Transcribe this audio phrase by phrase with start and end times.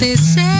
[0.00, 0.59] they say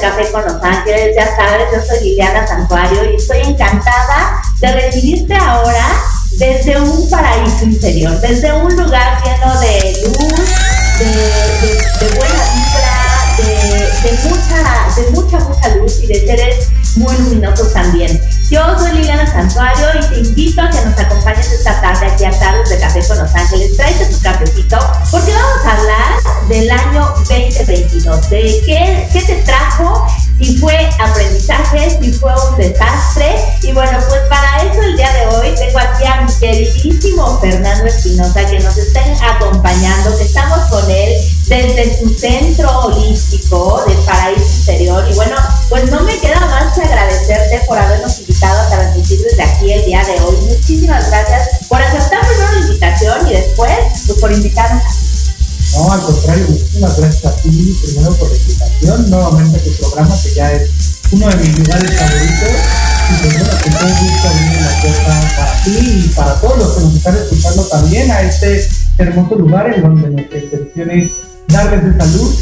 [0.00, 1.14] Café con Los Ángeles.
[1.14, 5.86] Ya sabes, yo soy Liliana Santuario y estoy encantada de recibirte ahora
[6.38, 10.50] desde un paraíso interior, desde un lugar lleno de luz,
[10.98, 12.96] de, buena vibra,
[13.36, 18.20] de, mucha, de mucha, mucha luz y de seres muy luminosos también.
[18.50, 22.30] Yo soy Liliana Santuario y te invito a que nos acompañes esta tarde aquí a
[22.30, 23.76] Tardes de Café con Los Ángeles.
[23.76, 24.78] Tráete tu cafecito
[25.10, 30.06] porque vamos a hablar del año 2022, de qué, qué te trajo,
[30.40, 33.36] si fue aprendizaje, si fue un desastre.
[33.62, 37.84] Y bueno, pues para eso el día de hoy tengo aquí a mi queridísimo Fernando
[37.86, 39.00] Espinosa que nos está
[39.34, 41.12] acompañando, que estamos con él
[41.50, 45.04] desde su centro holístico del Paraíso Interior.
[45.10, 45.34] Y bueno,
[45.68, 49.84] pues no me queda más que agradecerte por habernos invitado a transmitir desde aquí el
[49.84, 50.36] día de hoy.
[50.48, 54.82] Muchísimas gracias por aceptar primero la invitación y después pues, por invitarnos
[55.72, 60.34] no, al contrario, muchísimas gracias a ti primero por la invitación, nuevamente tu programa que
[60.34, 60.68] ya es
[61.12, 62.48] uno de mis lugares favoritos
[63.08, 66.72] y pues bueno, que todo gusto abrir la puerta para ti y para todos los
[66.72, 68.68] que nos están escuchando también a este
[68.98, 71.10] hermoso lugar en donde nuestra intención es
[71.50, 72.34] darles de salud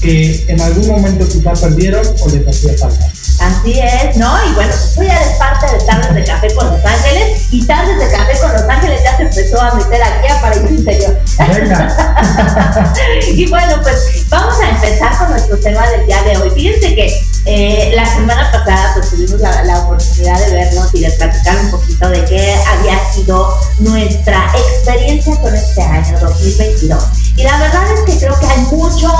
[0.00, 3.12] que en algún momento quizás perdieron o les hacía falta.
[3.40, 4.36] Así es, ¿no?
[4.46, 7.98] Y bueno, tú ya eres parte de Tardes de Café con Los Ángeles y Tardes
[7.98, 11.18] de Café con Los Ángeles ya se empezó a meter aquí a Paraíso Interior.
[13.28, 16.50] y bueno, pues vamos a empezar con nuestro tema del día de hoy.
[16.50, 21.10] Fíjense que eh, la semana pasada pues tuvimos la, la, oportunidad de vernos y de
[21.12, 27.04] platicar un poquito de qué había sido nuestra experiencia con este año 2022.
[27.36, 29.12] Y la verdad es que creo que hay mucho,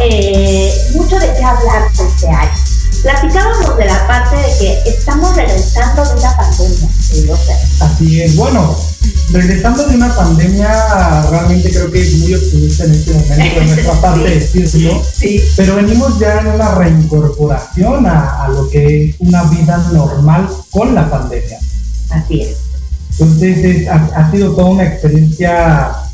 [0.00, 2.75] eh, mucho de qué hablar de este año.
[3.02, 6.88] Platicábamos de la parte de que estamos regresando de una pandemia,
[7.80, 8.76] Así es, bueno,
[9.32, 14.00] regresando de una pandemia, realmente creo que es muy optimista en este momento de nuestra
[14.00, 15.42] parte decirlo, sí.
[15.56, 20.94] pero venimos ya en una reincorporación a, a, lo que es una vida normal con
[20.94, 21.58] la pandemia.
[22.10, 22.56] Así es.
[23.12, 26.05] Entonces es, ha, ha sido toda una experiencia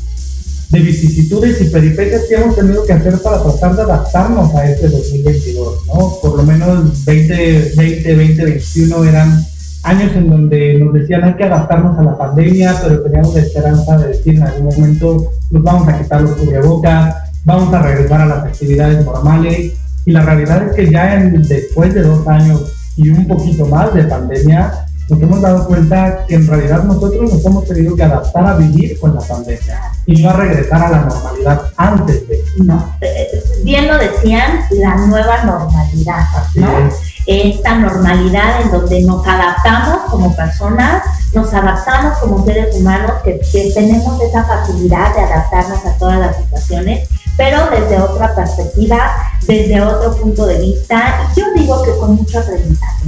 [0.73, 4.89] de vicisitudes y peripecias que hemos tenido que hacer para tratar de adaptarnos a este
[4.89, 6.17] 2022, ¿no?
[6.19, 9.45] Por lo menos 2020, 2021 eran
[9.83, 13.97] años en donde nos decían hay que adaptarnos a la pandemia, pero teníamos la esperanza
[13.99, 18.25] de decir en algún momento nos vamos a quitar los cubrebocas, vamos a regresar a
[18.25, 19.73] las actividades normales
[20.05, 22.63] y la realidad es que ya en, después de dos años
[22.95, 24.71] y un poquito más de pandemia,
[25.09, 28.99] nos hemos dado cuenta que en realidad nosotros nos hemos tenido que adaptar a vivir
[28.99, 32.43] con la pandemia y no a regresar a la normalidad antes de.
[32.63, 32.95] No,
[33.63, 36.69] bien lo decían, la nueva normalidad, ¿no?
[37.25, 41.03] Esta normalidad en donde nos adaptamos como personas,
[41.33, 46.37] nos adaptamos como seres humanos, que, que tenemos esa facilidad de adaptarnos a todas las
[46.37, 49.11] situaciones pero desde otra perspectiva,
[49.47, 53.03] desde otro punto de vista, y yo digo que con mucho aprendizaje.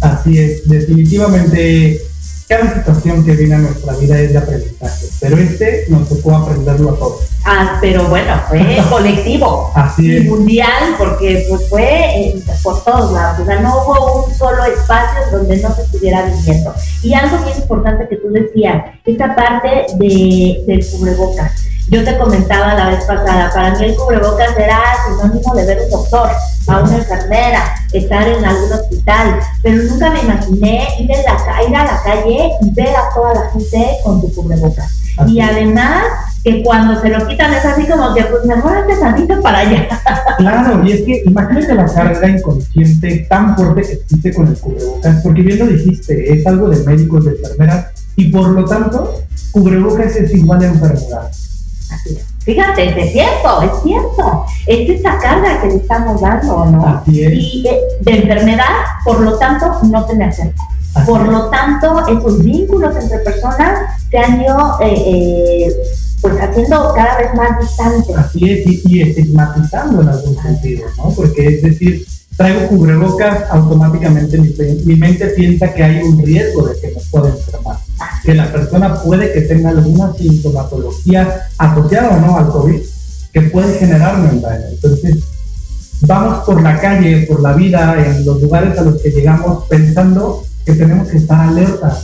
[0.00, 2.00] Así es, definitivamente
[2.48, 6.90] cada situación que viene a nuestra vida es de aprendizaje, pero este nos tocó aprenderlo
[6.90, 7.20] a todos.
[7.52, 13.40] Ah, pero bueno, fue colectivo Así y mundial, porque pues fue eh, por todos lados,
[13.40, 16.72] o sea, no hubo un solo espacio donde no se estuviera viviendo.
[17.02, 21.50] Y algo bien importante que tú decías, esta parte de, del cubrebocas.
[21.88, 25.90] Yo te comentaba la vez pasada, para mí el cubrebocas era sinónimo de ver un
[25.90, 26.30] doctor,
[26.68, 31.84] a una enfermera, estar en algún hospital, pero nunca me imaginé ir, la, ir a
[31.84, 35.00] la calle y ver a toda la gente con su cubrebocas.
[35.26, 36.04] Y además
[36.42, 39.88] que cuando se lo quitan es así como que pues mejor antes tantito para allá.
[40.38, 45.22] Claro, y es que imagínate la carga inconsciente tan fuerte que existe con el cubrebocas,
[45.22, 50.16] porque bien lo dijiste, es algo de médicos, de enfermeras, y por lo tanto, cubrebocas
[50.16, 51.30] es igual a enfermedad.
[52.44, 54.46] Fíjate, es cierto, es cierto.
[54.66, 57.02] Es esa carga que le estamos dando, ¿no?
[57.06, 58.64] Y eh, de, enfermedad,
[59.04, 60.62] por lo tanto, no te me acerco.
[61.06, 65.76] Por lo tanto, esos vínculos entre personas se han ido eh, eh,
[66.20, 68.16] pues haciendo cada vez más distantes.
[68.16, 71.10] Así es, y, y estigmatizando en algún sentido, ¿no?
[71.10, 76.80] Porque es decir, traigo cubrebocas, automáticamente mi, mi, mente piensa que hay un riesgo de
[76.80, 77.76] que me pueda enfermar,
[78.24, 82.80] que la persona puede que tenga alguna sintomatología asociada o no al COVID
[83.32, 84.66] que puede generarme un daño.
[84.70, 85.18] Entonces,
[86.00, 90.42] vamos por la calle, por la vida, en los lugares a los que llegamos pensando
[90.64, 91.96] que tenemos que estar alerta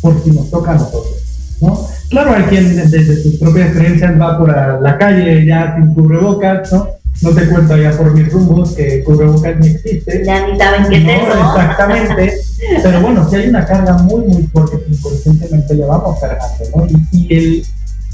[0.00, 1.14] por si nos toca a nosotros.
[1.60, 1.86] ¿no?
[2.10, 4.48] Claro, hay quien desde sus propias creencias va por
[4.82, 7.00] la calle ya sin cubrebocas, ¿no?
[7.22, 10.24] no te cuento ya por mis rumbos que cubrebocas ni existe.
[10.24, 11.32] Ya ni saben qué es eso.
[11.32, 12.34] Exactamente.
[12.82, 16.86] Pero bueno, sí hay una carga muy, muy fuerte que inconscientemente le vamos cargando, ¿no?
[17.12, 17.66] Y, el,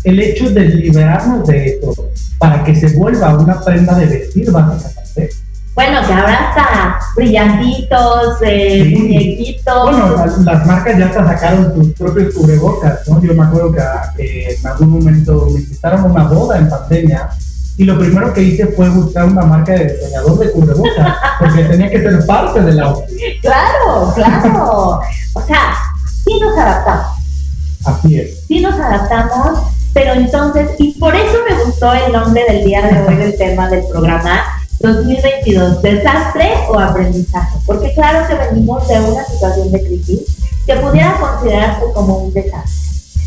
[0.05, 1.95] el hecho de liberarnos de esto
[2.38, 5.31] para que se vuelva una prenda de vestir, básicamente.
[5.76, 9.83] Bueno, que ahora hasta brillantitos, eh, muñequitos.
[9.83, 13.21] Bueno, las, marcas ya hasta sacaron sus propios cubrebocas, ¿no?
[13.21, 13.83] Yo me acuerdo que,
[14.16, 17.28] que en algún momento me invitaron a una boda en pandemia
[17.76, 21.90] y lo primero que hice fue buscar una marca de diseñador de cubrebocas, porque tenía
[21.90, 23.40] que ser parte del outfit.
[23.42, 25.00] Claro, claro.
[25.35, 25.75] o sea,
[26.25, 27.06] sí nos adaptamos.
[27.85, 28.47] Así es.
[28.49, 29.61] Sí nos adaptamos,
[29.92, 33.68] pero entonces, y por eso me gustó el nombre del día de hoy del tema
[33.68, 34.40] del programa,
[34.80, 41.18] 2022, desastre o aprendizaje, porque claro que venimos de una situación de crisis que pudiera
[41.18, 42.87] considerarse como un desastre.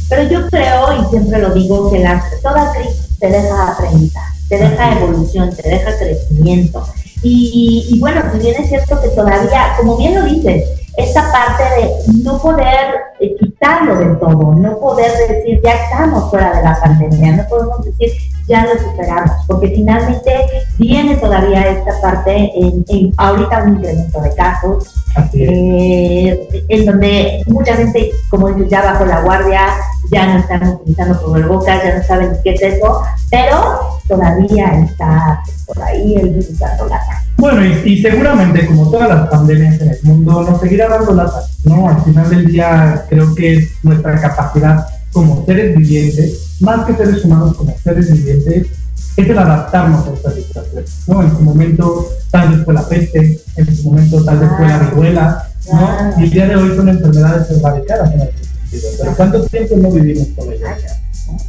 [0.09, 4.57] Pero yo creo, y siempre lo digo, que la, toda crisis te deja aprendizaje, te
[4.57, 6.85] deja evolución, te deja crecimiento.
[7.21, 11.63] Y, y bueno, si bien es cierto que todavía, como bien lo dices, esta parte
[11.63, 16.79] de no poder eh, quitarlo del todo, no poder decir ya estamos fuera de la
[16.79, 18.11] pandemia, no podemos decir
[18.47, 20.31] ya lo superamos, porque finalmente
[20.79, 24.95] viene todavía esta parte en, ahorita un incremento de casos,
[25.33, 29.67] eh, en donde mucha gente, como dices, ya bajo la guardia,
[30.11, 35.81] ya no están utilizando cubrebocas, ya no saben qué es eso, pero todavía está por
[35.81, 37.23] ahí el virus dando lata.
[37.37, 41.87] Bueno, y, seguramente, como todas las pandemias en el mundo, nos seguirá dando lata, ¿no?
[41.87, 47.23] Al final del día, creo que es nuestra capacidad como seres vivientes, más que seres
[47.23, 48.67] humanos, como seres vivientes,
[49.15, 51.23] es el adaptarnos a esta situación, ¿no?
[51.23, 54.79] En su momento tal vez fue la peste, en su momento tal vez fue la
[54.79, 56.19] viruela, ¿no?
[56.19, 58.89] Y el día de hoy son enfermedades erradicadas en el sentido.
[58.99, 60.99] Pero ¿cuánto tiempo no vivimos con ellas?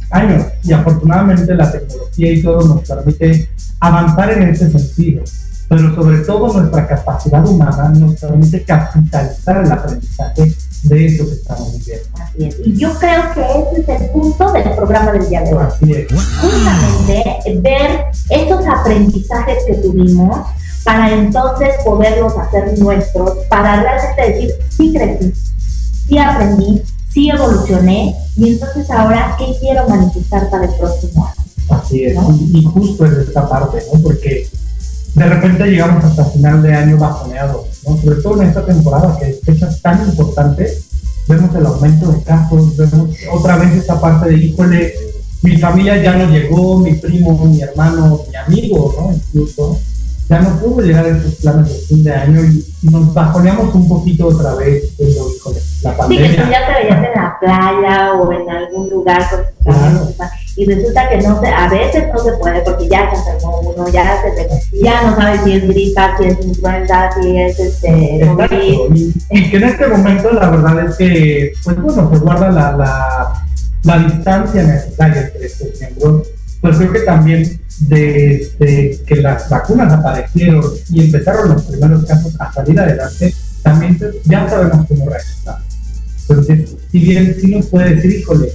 [0.09, 0.45] Años.
[0.63, 5.23] Y afortunadamente la tecnología y todo nos permite avanzar en ese sentido
[5.71, 11.77] pero sobre todo nuestra capacidad humana nos permite capitalizar el aprendizaje de eso que estamos
[11.77, 12.09] viviendo.
[12.19, 12.55] Así es.
[12.65, 15.63] Y yo creo que ese es el punto del programa del día de hoy.
[15.63, 16.07] Así es.
[16.41, 20.45] Justamente ver esos aprendizajes que tuvimos
[20.83, 25.33] para entonces poderlos hacer nuestros, para realmente decir, sí crecí,
[26.05, 26.81] sí aprendí,
[27.13, 31.41] sí evolucioné, y entonces ahora, ¿qué quiero manifestar para el próximo año?
[31.69, 32.17] Así es,
[32.53, 33.99] y justo es esta parte, ¿no?
[34.01, 34.47] Porque
[35.15, 37.97] de repente llegamos hasta final de año bajoneados, ¿no?
[37.97, 40.85] sobre todo en esta temporada que es fechas tan importantes,
[41.27, 44.93] vemos el aumento de casos, vemos otra vez esta parte de, híjole,
[45.41, 49.13] mi familia ya no llegó, mi primo, mi hermano, mi amigo, ¿no?
[49.13, 49.79] Incluso,
[50.31, 53.87] ya no pudo llegar a esos planes de fin de año y, nos bajoneamos un
[53.87, 56.29] poquito otra vez, híjole, la pandemia.
[56.29, 59.45] Sí, que tú ya te veías en la playa o en algún lugar con
[60.55, 63.87] y resulta que no se, a veces no se puede porque ya se enfermó uno,
[63.89, 68.25] ya se ya no sabe si es gripa, si es influenza, si es este
[69.29, 73.45] y, que en este momento la verdad es que pues bueno pues guarda la, la,
[73.83, 76.27] la distancia necesaria entre estos miembros.
[76.61, 82.51] Pues creo que también desde que las vacunas aparecieron y empezaron los primeros casos a
[82.53, 85.59] salir adelante, también ya sabemos cómo reaccionar.
[86.27, 88.51] Entonces, si bien sí nos puede decir, híjole,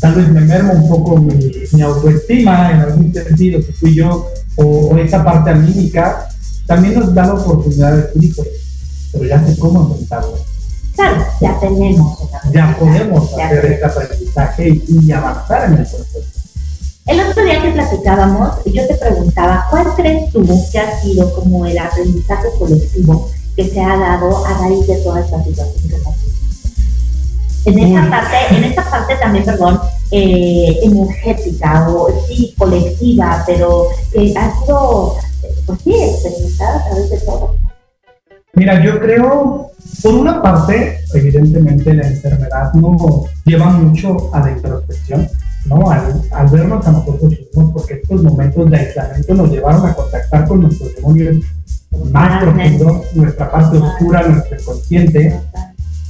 [0.00, 4.96] tal vez me merma un poco mi, autoestima en algún sentido que fui yo, o,
[4.98, 6.28] esa parte anímica,
[6.66, 8.34] también nos da la oportunidad de decir,
[9.12, 10.38] pero ya sé cómo enfrentarlo.
[10.94, 12.18] Claro, ya tenemos.
[12.52, 16.35] Ya podemos hacer este aprendizaje y, avanzar en el proceso.
[17.06, 21.64] El otro día que platicábamos, yo te preguntaba, ¿cuál crees tú que ha sido como
[21.64, 25.96] el aprendizaje colectivo que se ha dado a raíz de toda esta situación que
[27.66, 29.80] en esta parte, en esta parte también, perdón,
[30.12, 35.16] eh, energética o sí, colectiva, pero que ha sido,
[35.66, 37.56] pues sí, experimentada a través de todo.
[38.54, 39.70] Mira, yo creo,
[40.00, 45.28] por una parte, evidentemente la enfermedad nos lleva mucho a la introspección,
[45.66, 45.90] ¿no?
[45.90, 50.46] Al, al vernos a nosotros mismos, porque estos momentos de aislamiento nos llevaron a contactar
[50.48, 51.44] con nuestros demonios
[52.10, 55.40] más profundos, nuestra parte oscura, nuestro consciente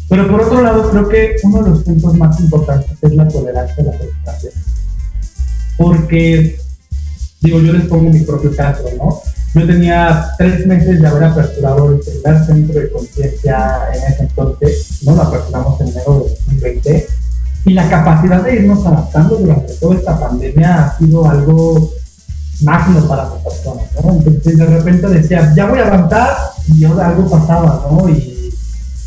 [0.08, 3.82] pero por otro lado, creo que uno de los puntos más importantes es la tolerancia
[3.82, 4.52] a la frustración.
[5.76, 6.58] Porque,
[7.40, 9.20] digo, yo les pongo mi propio caso, ¿no?
[9.54, 15.02] Yo tenía tres meses de haber aperturado el primer centro de conciencia en ese entonces,
[15.02, 15.16] ¿no?
[15.16, 17.06] Lo aperturamos en enero de 2020.
[17.66, 21.90] Y la capacidad de irnos adaptando durante toda esta pandemia ha sido algo
[22.62, 24.12] magno para las personas, ¿no?
[24.12, 26.36] Entonces de repente decía, ya voy a avanzar
[26.68, 28.08] y ahora algo pasaba, ¿no?
[28.08, 28.54] Y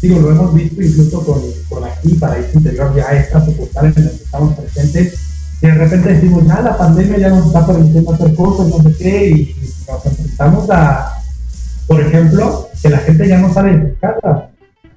[0.01, 4.11] digo, lo hemos visto incluso con, con aquí, Paraíso Interior, ya esta sucursal en la
[4.11, 5.13] que estamos presentes,
[5.61, 8.93] y de repente decimos, ya la pandemia ya nos está permitiendo hacer cosas, no sé
[8.97, 9.55] qué, y
[9.87, 11.13] nos enfrentamos a,
[11.87, 14.48] por ejemplo, que la gente ya no sale de sus casas.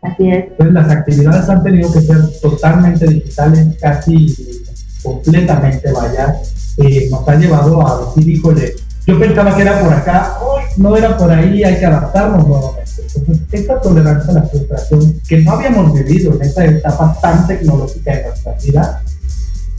[0.02, 0.44] Así es.
[0.50, 4.64] Entonces las actividades han tenido que ser totalmente digitales, casi
[5.02, 6.36] completamente, vaya,
[6.78, 8.74] eh, nos ha llevado a decir, híjole,
[9.06, 10.38] yo pensaba que era por acá,
[10.76, 12.90] no era por ahí, hay que adaptarnos nuevamente.
[13.14, 18.16] Entonces, esta tolerancia a la frustración que no habíamos vivido en esta etapa tan tecnológica
[18.16, 19.02] de nuestra vida,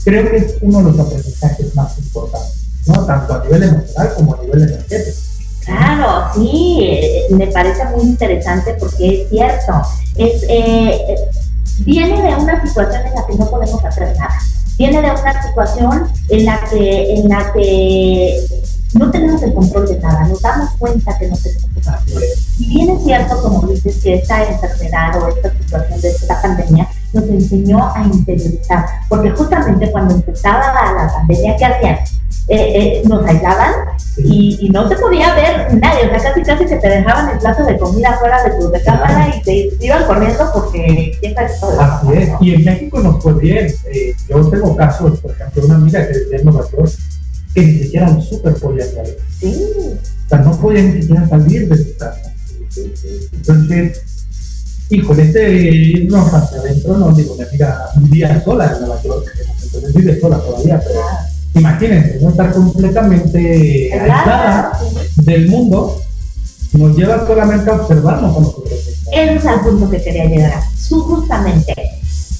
[0.04, 2.64] creo que es uno de los aprendizajes más importantes.
[2.86, 3.04] ¿no?
[3.06, 5.18] Tanto a nivel emocional como a nivel energético.
[5.64, 9.72] Claro, sí, me parece muy interesante porque es cierto.
[10.16, 11.16] Es, eh,
[11.80, 14.34] viene de una situación en la que no podemos hacer nada.
[14.76, 18.46] Viene de una situación en la que, en la que
[18.94, 22.22] no tenemos el control de nada, nos damos cuenta que no tenemos el control.
[22.58, 26.88] Y bien es cierto, como dices, que esta enfermedad o esta situación de esta pandemia
[27.12, 31.98] nos enseñó a interiorizar, porque justamente cuando empezaba la pandemia, ¿qué hacían?
[32.46, 33.72] Eh, eh, nos aislaban
[34.18, 37.64] y, no se podía ver nadie, o sea, casi casi que te dejaban el plato
[37.64, 42.54] de comida fuera de tu recámara y te, iban corriendo porque quién Así es, y
[42.54, 43.74] en México nos fue bien.
[43.86, 46.92] Eh, yo tengo casos, por ejemplo, una amiga que es de Nueva York,
[47.54, 49.16] que ni siquiera el súper podía salir.
[49.40, 49.66] Sí.
[50.26, 52.30] O sea, no podía ni siquiera salir de su casa.
[53.32, 54.02] Entonces,
[54.90, 59.32] híjole, este irnos hacia adentro, no digo, mi amiga vivía sola en Nueva York,
[59.62, 61.00] entonces vive sola todavía, pero
[61.54, 64.78] imagínense, no estar completamente aislada
[65.24, 66.00] del mundo
[66.72, 68.72] nos lleva solamente a observarnos a nosotros.
[69.12, 70.62] Ese es el punto que quería llegar.
[70.88, 71.74] Justamente,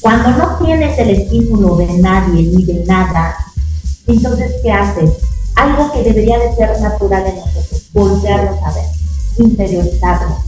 [0.01, 3.37] cuando no tienes el estímulo de nadie ni de nada,
[4.07, 5.11] entonces, ¿qué haces?
[5.57, 8.85] Algo que debería de ser natural en nosotros, volvernos a ver,
[9.39, 10.39] interiorizarnos,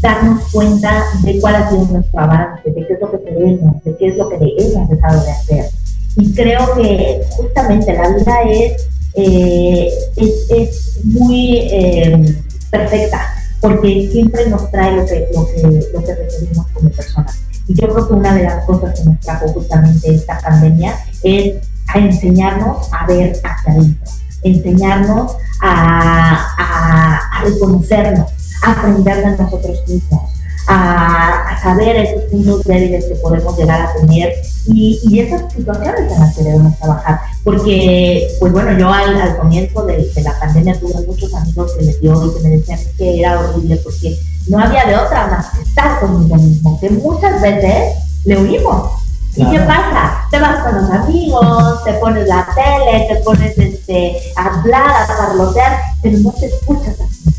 [0.00, 3.96] darnos cuenta de cuál ha sido nuestro avance, de qué es lo que queremos, de
[3.96, 5.70] qué es lo que hemos dejado de hacer.
[6.16, 12.36] Y creo que justamente la vida es, eh, es, muy eh,
[12.70, 15.62] perfecta, porque siempre nos trae lo que, lo que,
[15.92, 17.40] lo que requerimos como personas.
[17.66, 21.56] Y yo creo que una de las cosas que nos trajo justamente esta pandemia es
[21.94, 24.12] a enseñarnos a ver hacia adentro,
[24.42, 28.30] enseñarnos a, a, reconocernos,
[28.62, 30.30] a aprender de nosotros mismos,
[30.70, 34.32] a, saber esos puntos débiles que podemos llegar a tener
[34.66, 37.20] y, y, esas situaciones en las que debemos trabajar.
[37.44, 41.84] Porque, pues bueno, yo al, al comienzo de, de, la pandemia tuve muchos amigos que
[41.84, 44.16] me dio y que me decían que era horrible porque
[44.48, 49.00] no había de otra más que estar conmigo mismo, que muchas veces le huimos
[49.36, 50.26] ¿Y qué pasa?
[50.30, 55.06] Te vas con los amigos, te pones la tele, te pones este, a hablar, a
[55.06, 57.30] parlotear, pero no te escuchas así.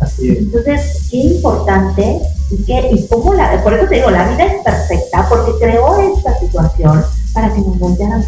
[0.00, 0.38] Así es.
[0.38, 4.62] Entonces, qué importante y, qué, y cómo la, por eso te digo, la vida es
[4.62, 8.24] perfecta porque creó esta situación para que nos voltearan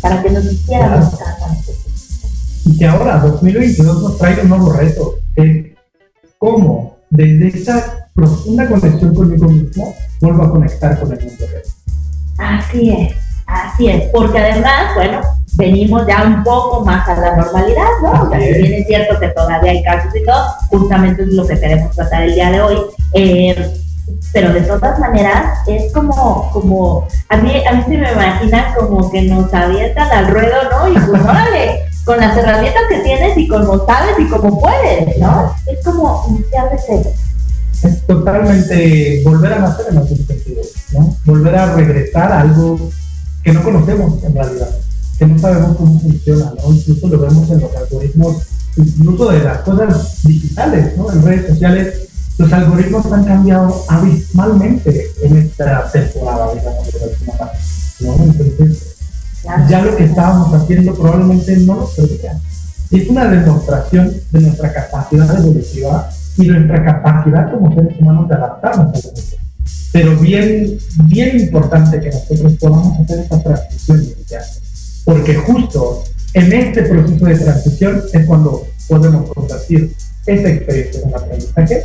[0.00, 1.54] para que nos hiciéramos claro.
[2.66, 5.14] Y que ahora, 2022, nos trae un nuevo reto.
[6.38, 6.98] ¿Cómo?
[7.08, 11.62] Desde esa profunda conexión conmigo mismo, vuelvo a conectar con el mundo real.
[12.36, 13.14] Así es,
[13.46, 15.20] así es, porque además, bueno,
[15.56, 18.22] venimos ya un poco más a la normalidad, ¿no?
[18.22, 21.46] O sea, si bien es cierto que todavía hay casos y todo, justamente es lo
[21.46, 22.76] que queremos tratar el día de hoy.
[23.12, 23.80] Eh,
[24.32, 29.10] pero de todas maneras es como, como, a mí, a mí se me imagina como
[29.10, 30.88] que nos avientan al ruedo, ¿no?
[30.88, 35.54] Y pues órale, con las herramientas que tienes y como sabes y como puedes, ¿no?
[35.66, 37.10] Es como iniciar de cero
[37.84, 41.16] es totalmente volver a nacer en algún sentido, ¿no?
[41.24, 42.78] Volver a regresar a algo
[43.44, 44.70] que no conocemos en realidad,
[45.18, 46.74] que no sabemos cómo funciona, ¿no?
[46.74, 48.36] Incluso lo vemos en los algoritmos,
[48.76, 51.12] incluso de las cosas digitales, ¿no?
[51.12, 57.50] En redes sociales, los algoritmos han cambiado abismalmente en esta temporada, digamos, de alguna
[58.00, 58.24] ¿no?
[58.24, 58.96] Entonces,
[59.68, 62.40] ya lo que estábamos haciendo probablemente no nos permitía.
[62.90, 68.86] Es una demostración de nuestra capacidad evolutiva y nuestra capacidad como seres humanos de adaptarnos
[68.86, 69.43] a mundo.
[69.94, 74.42] Pero bien, bien importante que nosotros podamos hacer esta transición inicial,
[75.04, 76.02] porque justo
[76.32, 79.94] en este proceso de transición es cuando podemos convertir
[80.26, 81.84] esa experiencia en aprendizaje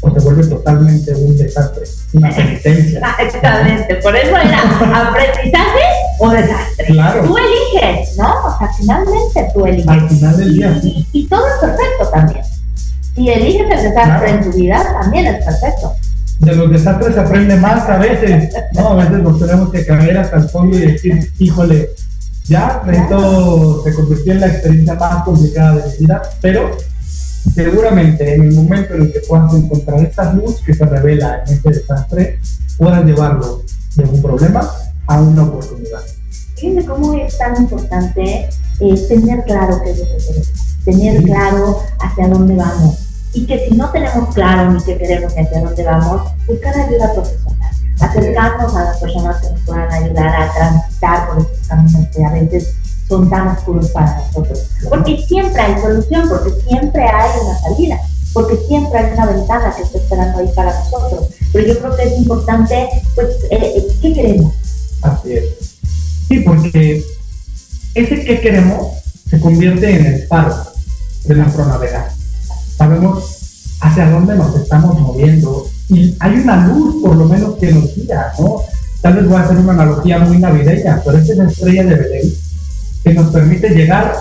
[0.00, 1.82] o se vuelve totalmente un desastre,
[2.14, 3.16] una penitencia.
[3.20, 5.84] Exactamente, por eso era aprendizaje
[6.20, 6.86] o desastre.
[6.86, 7.24] Claro.
[7.26, 8.46] Tú eliges, ¿no?
[8.46, 9.88] O sea, finalmente tú eliges.
[9.88, 11.06] Al final del día, sí.
[11.12, 12.44] y todo es perfecto también.
[13.14, 15.94] Si eliges el desastre en tu vida, también es perfecto.
[16.40, 18.88] De los desastres se aprende más a veces, ¿no?
[18.88, 21.90] A veces nos tenemos que caer hasta el fondo y decir, híjole,
[22.44, 26.76] ya, esto se convirtió en la experiencia más complicada de mi vida, pero
[27.54, 31.54] seguramente en el momento en el que puedas encontrar esta luz que se revela en
[31.54, 32.40] este desastre,
[32.76, 33.62] puedas llevarlo
[33.94, 34.68] de un problema
[35.06, 36.00] a una oportunidad.
[36.56, 38.48] Fíjense cómo es tan importante
[38.80, 40.52] eh, tener claro qué es lo que queremos,
[40.84, 45.42] tener claro hacia dónde vamos y que si no tenemos claro ni qué queremos ni
[45.42, 50.52] hacia dónde vamos, buscar ayuda profesional, acercarnos a las personas que nos puedan ayudar a
[50.52, 52.74] transitar por estos caminos que a veces
[53.08, 54.68] son tan oscuros para nosotros.
[54.88, 58.00] Porque siempre hay solución, porque siempre hay una salida,
[58.32, 61.28] porque siempre hay una ventana que está esperando ahí para nosotros.
[61.52, 64.54] Pero yo creo que es importante, pues, eh, eh, ¿qué queremos?
[65.02, 65.44] Así es.
[66.28, 67.04] Sí, porque
[67.94, 70.54] ese que queremos se convierte en el faro
[71.24, 72.21] de nuestro navegar.
[72.82, 77.94] Sabemos hacia dónde nos estamos moviendo y hay una luz por lo menos que nos
[77.94, 78.56] guía, ¿no?
[79.00, 82.34] Tal vez voy a hacer una analogía muy navideña, pero es la estrella de Belén
[83.04, 84.12] que nos permite llegar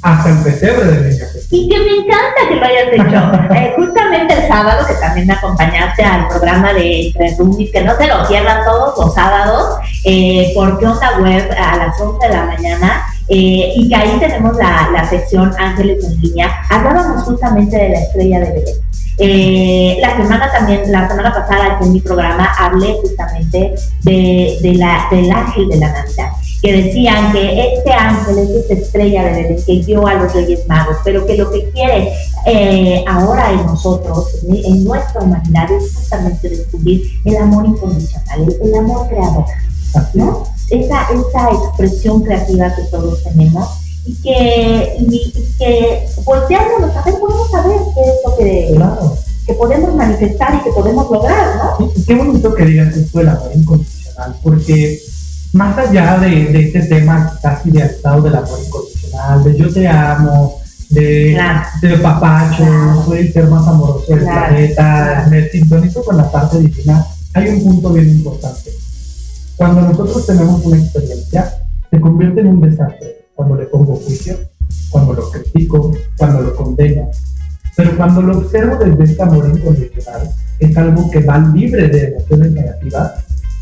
[0.00, 3.32] hasta el pesebre de niño Y que me encanta que lo hayas hecho.
[3.54, 7.96] Eh, justamente el sábado, que también me acompañaste al programa de Entre Roomies, que no
[7.96, 12.44] se lo cierran todos los sábados, eh, por onda web a las 11 de la
[12.44, 13.02] mañana.
[13.28, 16.62] Eh, y que ahí tenemos la, la, sección Ángeles en línea.
[16.70, 18.87] Hablábamos justamente de la estrella de Belén.
[19.18, 25.08] Eh, la semana también, la semana pasada en mi programa hablé justamente de, de la,
[25.10, 26.28] del ángel de la Navidad
[26.62, 30.66] que decían que este ángel es esta estrella de Belén que dio a los Reyes
[30.66, 32.12] Magos, pero que lo que quiere
[32.46, 39.08] eh, ahora en nosotros, en, nuestra humanidad, es justamente descubrir el amor incondicional, el, amor
[39.08, 39.44] creador,
[40.14, 40.44] ¿no?
[40.70, 47.50] Esa, esa expresión creativa que todos tenemos y que, y, que volteándonos a ver, podemos
[47.50, 48.78] saber qué es lo que,
[49.46, 51.92] que podemos manifestar y que podemos lograr, ¿no?
[52.06, 54.98] qué bonito que digas esto del amor incondicional, porque
[55.52, 59.86] más allá de, de este tema casi de estado del amor incondicional, de yo te
[59.86, 61.38] amo, de,
[61.82, 62.64] de papacho,
[63.04, 67.62] soy el ser más amoroso del planeta, me sintonizo con la parte divina, hay un
[67.62, 68.72] punto bien importante.
[69.56, 71.58] Cuando nosotros tenemos una experiencia,
[71.90, 74.36] se convierte en un desastre cuando le pongo juicio,
[74.90, 77.08] cuando lo critico, cuando lo condeno.
[77.76, 82.50] Pero cuando lo observo desde este amor incondicional, es algo que va libre de emociones
[82.50, 83.12] negativas,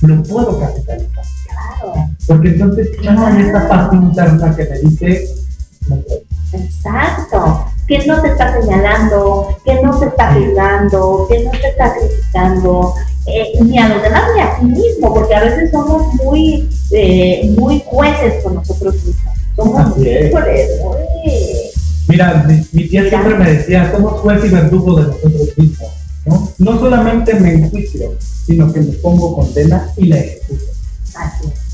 [0.01, 1.25] lo puedo capitalizar.
[2.27, 5.29] Porque entonces ya no hay esta parte interna que me dice,
[6.55, 7.67] Exacto.
[7.87, 12.95] Que no te está señalando, que no te está juzgando, que no te está criticando,
[13.27, 17.55] eh, ni a los demás ni a ti mismo, porque a veces somos muy, eh,
[17.59, 19.36] muy jueces con nosotros mismos.
[22.09, 25.90] Mira, mi, tía siempre me decía, somos juez y verdugo de nosotros mismos.
[26.25, 26.53] ¿no?
[26.59, 28.14] no solamente me enjuicio,
[28.47, 30.64] sino que me pongo condena y la ejecuto.
[31.14, 31.66] Así es.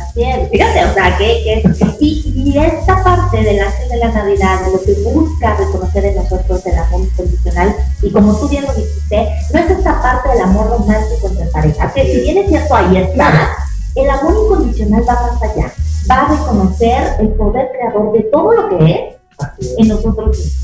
[0.00, 1.62] Así es, fíjate, o sea, que,
[2.00, 6.64] y, esta parte del ángel de la Navidad, de lo que busca reconocer en nosotros
[6.64, 10.70] el amor incondicional, y como tú bien lo dijiste, no es esta parte del amor
[10.70, 13.50] romántico entre pareja, que si bien es cierto, ahí está,
[13.94, 15.72] el amor incondicional va más allá,
[16.10, 20.56] va a reconocer el poder creador de todo lo que es, en nosotros mismos.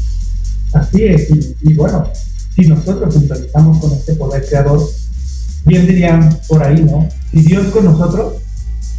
[0.74, 1.30] Así es,
[1.62, 2.04] y, bueno,
[2.54, 4.80] si nosotros sintonizamos con este poder creador,
[5.64, 7.08] bien dirían por ahí, ¿no?
[7.30, 8.34] Si Dios con nosotros,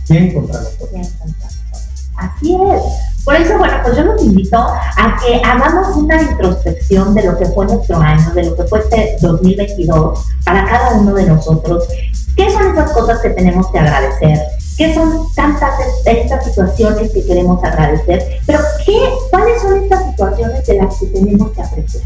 [0.08, 0.90] ¿quién contra nosotros?
[2.16, 2.82] Así es.
[3.24, 7.46] Por eso, bueno, pues yo los invito a que hagamos una introspección de lo que
[7.48, 11.84] fue nuestro año, de lo que fue este 2022 para cada uno de nosotros.
[12.38, 14.40] ¿Qué son esas cosas que tenemos que agradecer?
[14.78, 15.74] ¿Qué son tantas
[16.06, 18.40] estas situaciones que queremos agradecer?
[18.46, 18.96] Pero ¿qué,
[19.32, 22.04] ¿cuáles son estas situaciones de las que tenemos que apreciar?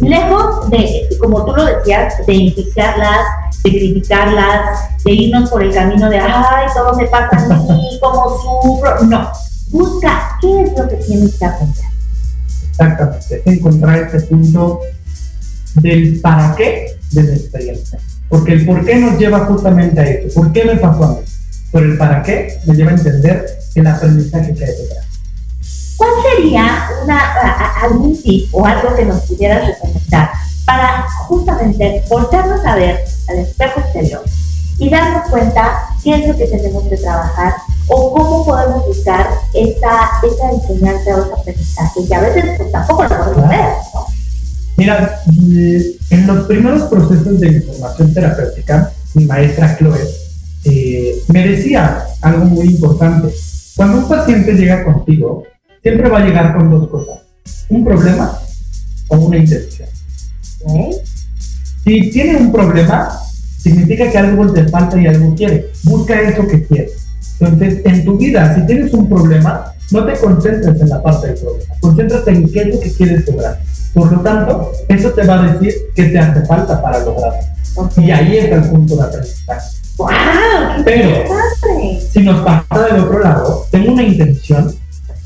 [0.00, 3.20] Lejos de, como tú lo decías, de enjuiciarlas,
[3.62, 8.36] de criticarlas, de irnos por el camino de, ay, todo me pasa a mí, como
[8.38, 9.04] sufro.
[9.04, 9.30] No,
[9.70, 11.84] busca qué es lo que tienes que aprender.
[12.70, 14.80] Exactamente, encontrar ese punto
[15.76, 18.00] del para qué de la experiencia.
[18.28, 20.40] Porque el por qué nos lleva justamente a eso.
[20.40, 21.37] ¿Por qué me pasó a mí?
[21.72, 25.06] Pero el para qué me lleva a entender el aprendizaje que hay detrás.
[25.96, 27.34] ¿Cuál sería una,
[27.82, 30.30] algún tip o algo que nos pudieras recomendar
[30.64, 34.22] para justamente volvernos a ver al espejo exterior
[34.78, 37.54] y darnos cuenta qué es lo que tenemos que trabajar
[37.88, 43.02] o cómo podemos buscar esa, esa enseñanza o ese aprendizaje que a veces pues, tampoco
[43.02, 43.68] lo podemos ver,
[44.76, 50.27] Mira, en los primeros procesos de información terapéutica, mi maestra Chloe
[50.68, 53.28] eh, me decía algo muy importante.
[53.76, 55.44] Cuando un paciente llega contigo,
[55.82, 57.20] siempre va a llegar con dos cosas,
[57.68, 58.38] un problema
[59.08, 59.88] o una intención.
[61.84, 63.08] Si tiene un problema,
[63.58, 65.70] significa que algo te falta y algo quiere.
[65.84, 66.90] Busca eso que quiere.
[67.40, 71.36] Entonces, en tu vida, si tienes un problema, no te concentres en la parte del
[71.38, 73.60] problema, concéntrate en qué es lo que quieres lograr.
[73.94, 77.38] Por lo tanto, eso te va a decir qué te hace falta para lograrlo.
[77.96, 79.77] Y ahí está el punto de aprendizaje.
[79.98, 80.08] ¡Wow!
[80.84, 81.24] Pero,
[82.12, 84.72] si nos pasa del otro lado, tengo una intención,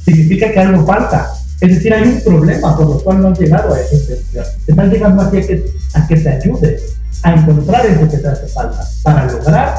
[0.04, 1.30] significa que algo falta.
[1.60, 4.44] Es decir, hay un problema por lo cual no has llegado a esa intención.
[4.64, 6.80] Te están llegando aquí a que, a que te ayude
[7.22, 9.76] a encontrar eso que te hace falta para lograr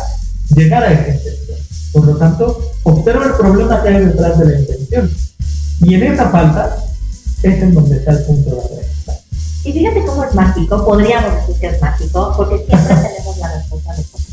[0.56, 1.58] llegar a esa intención.
[1.92, 5.12] Por lo tanto, observa el problema que hay detrás de la intención.
[5.82, 6.78] Y en esa falta
[7.42, 9.20] es en donde está el punto de aprendizaje.
[9.66, 13.94] Y fíjate cómo es mágico, podríamos decir que es mágico, porque siempre tenemos la respuesta
[13.96, 14.33] de.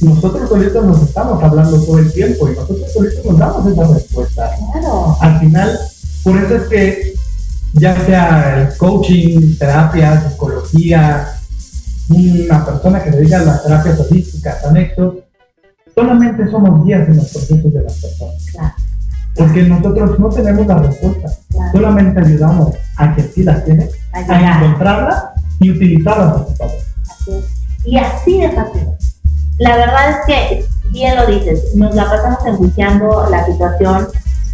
[0.00, 4.50] Nosotros solitos nos estamos hablando todo el tiempo y nosotros solitos nos damos esa respuesta.
[4.72, 5.16] Claro.
[5.20, 5.78] Al final,
[6.24, 7.14] Por eso es que
[7.74, 11.28] ya sea el coaching, terapia, psicología,
[12.08, 15.16] una persona que dedica a las terapias holísticas, anexos,
[15.94, 18.52] solamente somos guías en los procesos de las personas.
[19.36, 21.28] Porque nosotros no tenemos la respuesta,
[21.72, 27.42] solamente ayudamos a que sí las tiene, a, encontrarla y utilizarla a su favor.
[27.84, 28.88] Y así de fácil.
[29.60, 34.08] La verdad es que, bien lo dices, nos la pasamos enjuiciando la situación,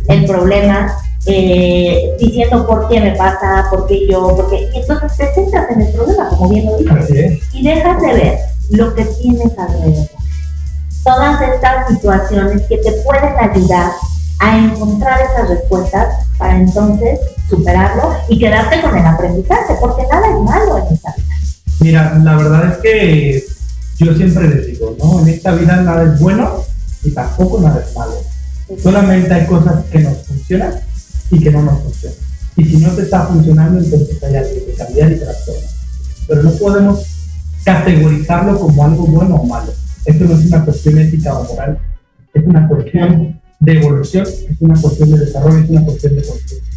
[0.09, 0.93] el problema,
[1.27, 5.83] eh, diciendo por qué me pasa, por qué yo, porque y entonces te centras en
[5.83, 8.39] el problema, como bien lo dices, y dejas de ver
[8.71, 10.09] lo que tienes alrededor.
[11.05, 13.93] Todas estas situaciones que te pueden ayudar
[14.41, 20.41] a encontrar esas respuestas para entonces superarlo y quedarte con el aprendizaje, porque nada es
[20.41, 21.35] malo en esta vida.
[21.79, 23.56] Mira, la verdad es que
[24.05, 25.21] yo siempre les digo, ¿no?
[25.21, 26.63] En esta vida nada es bueno
[27.03, 28.15] y tampoco nada es malo.
[28.83, 30.75] Solamente hay cosas que nos funcionan
[31.31, 32.19] y que no nos funcionan.
[32.57, 35.71] Y si no te está funcionando, entonces hay algo que cambiar y trastornar.
[36.27, 37.05] Pero no podemos
[37.65, 39.73] categorizarlo como algo bueno o malo.
[40.05, 41.79] Esto no es una cuestión ética o moral,
[42.33, 46.73] es una cuestión de evolución, es una cuestión de desarrollo, es una cuestión de conciencia.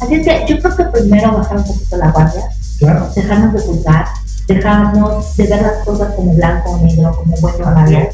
[0.00, 2.42] Así es que yo creo que primero bajar un poquito la guardia,
[2.78, 3.10] claro.
[3.14, 4.06] dejarnos de juzgar,
[4.46, 8.08] dejarnos de ver las cosas como blanco o negro, como bueno o malo.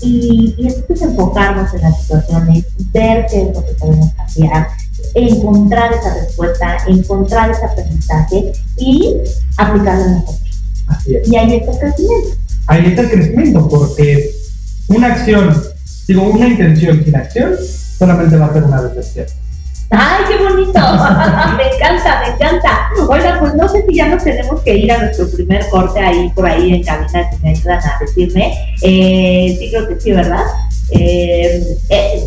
[0.00, 4.68] Y, y entonces enfocarnos en las situaciones, ver qué es lo que podemos cambiar,
[5.14, 9.16] encontrar esa respuesta, encontrar ese aprendizaje y
[9.56, 10.40] aplicarlo en nosotros.
[10.88, 11.28] Así es.
[11.28, 12.28] Y ahí está el crecimiento.
[12.66, 14.30] Ahí está el crecimiento, porque
[14.88, 15.62] una acción,
[16.06, 17.54] digo, una intención sin acción
[17.98, 19.26] solamente va a ser una decepción.
[19.90, 20.72] ¡Ay, qué bonito!
[21.56, 22.88] me encanta, me encanta.
[23.08, 26.30] Oiga, pues no sé si ya nos tenemos que ir a nuestro primer corte ahí
[26.34, 28.52] por ahí en cabina, si me ayudan a decirme.
[28.82, 30.44] Eh, sí, creo que sí, ¿verdad?
[30.90, 32.24] Eh, eh,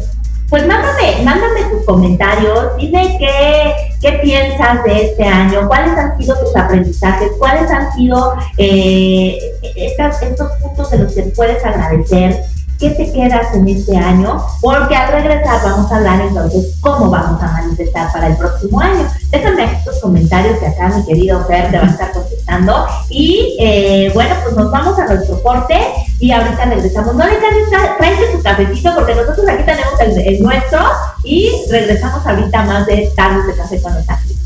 [0.49, 6.39] pues mándame, mándame tus comentarios, dime qué, qué piensas de este año, cuáles han sido
[6.39, 12.45] tus aprendizajes, cuáles han sido estos puntos de los que puedes agradecer.
[12.79, 14.41] ¿Qué te quedas en este año?
[14.61, 19.05] Porque al regresar vamos a hablar entonces cómo vamos a manifestar para el próximo año.
[19.29, 22.85] Déjame estos comentarios que acá mi querido Fer te va a estar contestando.
[23.09, 25.77] Y eh, bueno, pues nos vamos a nuestro corte
[26.21, 27.15] y ahorita regresamos.
[27.15, 30.79] No le cambies, tráete tu cafecito porque nosotros aquí tenemos el, nuestro
[31.25, 34.37] y regresamos ahorita más de tardes de café con los ángeles.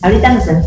[0.00, 0.66] Ahorita nos vemos.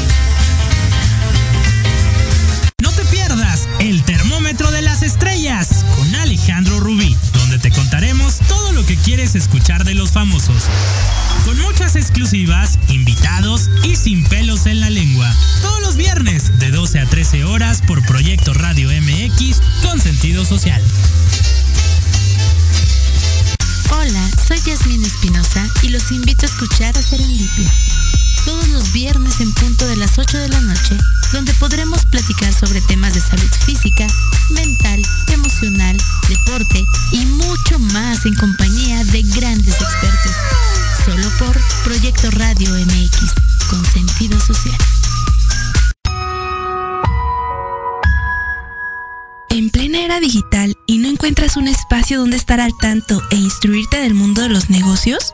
[3.91, 9.35] El termómetro de las estrellas con Alejandro Rubí, donde te contaremos todo lo que quieres
[9.35, 10.63] escuchar de los famosos.
[11.43, 15.29] Con muchas exclusivas, invitados y sin pelos en la lengua.
[15.61, 20.81] Todos los viernes de 12 a 13 horas por Proyecto Radio MX con sentido social.
[23.91, 27.69] Hola, soy Yasmin Espinosa y los invito a escuchar a Serendipia
[28.45, 30.97] todos los viernes en punto de las 8 de la noche,
[31.31, 34.07] donde podremos platicar sobre temas de salud física,
[34.49, 35.97] mental, emocional,
[36.29, 40.35] deporte y mucho más en compañía de grandes expertos.
[41.05, 43.33] Solo por Proyecto Radio MX,
[43.69, 44.77] con sentido social.
[49.49, 53.97] En plena era digital y no encuentras un espacio donde estar al tanto e instruirte
[53.97, 55.33] del mundo de los negocios?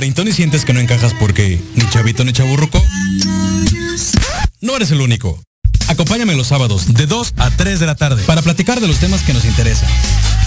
[0.00, 2.82] ¿Treintón y sientes que no encajas porque ni chavito ni chaburruco?
[4.62, 5.38] No eres el único.
[5.88, 9.20] Acompáñame los sábados de 2 a 3 de la tarde para platicar de los temas
[9.20, 9.90] que nos interesan.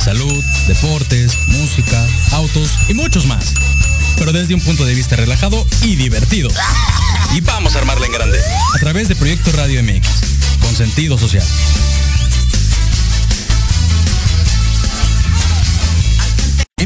[0.03, 3.53] Salud, deportes, música, autos y muchos más.
[4.17, 6.49] Pero desde un punto de vista relajado y divertido.
[7.35, 8.39] Y vamos a armarla en grande.
[8.73, 10.07] A través de Proyecto Radio MX,
[10.61, 11.45] con sentido social.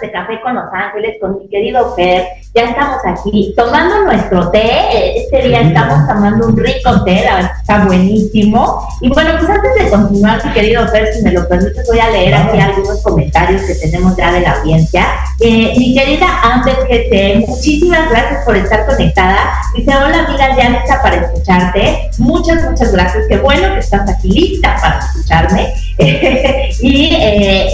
[0.00, 2.26] De Café con Los Ángeles, con mi querido Fer.
[2.54, 5.18] Ya estamos aquí tomando nuestro té.
[5.18, 8.88] Este día estamos tomando un rico té, la verdad está buenísimo.
[9.00, 12.10] Y bueno, pues antes de continuar, mi querido Fer, si me lo permites, voy a
[12.10, 15.06] leer aquí algunos comentarios que tenemos ya de la audiencia.
[15.40, 19.38] Eh, mi querida Amber GT, muchísimas gracias por estar conectada.
[19.74, 22.10] Dice, hola amiga, ya lista para escucharte.
[22.18, 23.24] Muchas, muchas gracias.
[23.28, 25.74] Qué bueno que estás aquí lista para escucharme.
[26.80, 27.16] y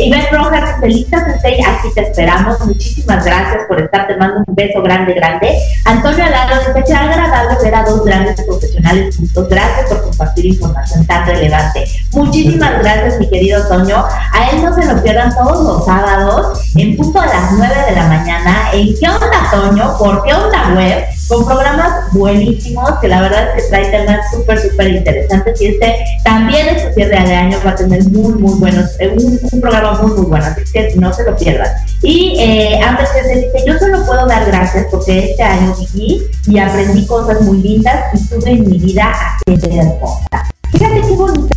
[0.04, 2.60] Iván Rojas, lista, aquí te esperamos.
[2.60, 4.06] Muchísimas gracias por estar.
[4.06, 5.56] Te mando un beso grande, grande.
[5.86, 9.48] Antonio Alaro dice que agradable ver a dos grandes profesionales juntos.
[9.48, 11.84] Gracias por compartir información tan relevante.
[12.12, 14.04] Muchísimas gracias, mi querido Toño.
[14.32, 17.96] A él no se lo pierdan todos los sábados en punto a las 9 de
[17.96, 19.96] la mañana en ¿Qué onda, Toño?
[19.98, 21.13] Por ¿Qué onda, web?
[21.28, 25.60] Con programas buenísimos que la verdad es que trae temas súper, súper interesantes.
[25.60, 29.60] Y este también su cierre de año va a tener muy, muy buenos, eh, un,
[29.60, 30.44] programa muy, muy bueno.
[30.44, 31.68] Así que no se lo pierdan.
[32.02, 36.22] Y eh, antes que se dice, yo solo puedo dar gracias porque este año viví
[36.46, 40.48] y aprendí cosas muy lindas y tuve en mi vida a gente hermosa.
[40.70, 41.54] Fíjate qué bonito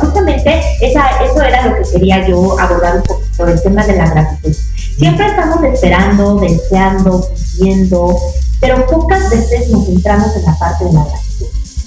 [0.00, 4.10] justamente esa, eso era lo que quería yo abordar un poquito, el tema de la
[4.10, 4.54] gratitud.
[4.98, 8.16] Siempre estamos esperando, deseando, pidiendo,
[8.64, 11.46] pero pocas veces nos centramos en la parte de la gratitud.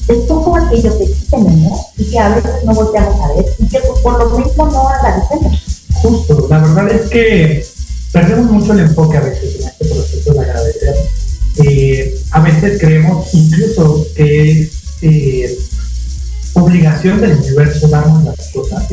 [0.09, 3.67] Es poco aquello que sí tenemos y que a veces no volteamos a ver y
[3.67, 5.81] que por lo mismo no agradecemos.
[6.03, 7.65] Justo, la verdad es que
[8.11, 10.95] perdemos mucho el enfoque a veces en este proceso de agradecer.
[11.65, 14.69] Eh, a veces creemos incluso que es
[15.01, 15.57] eh,
[16.53, 18.83] obligación del universo darnos las cosas.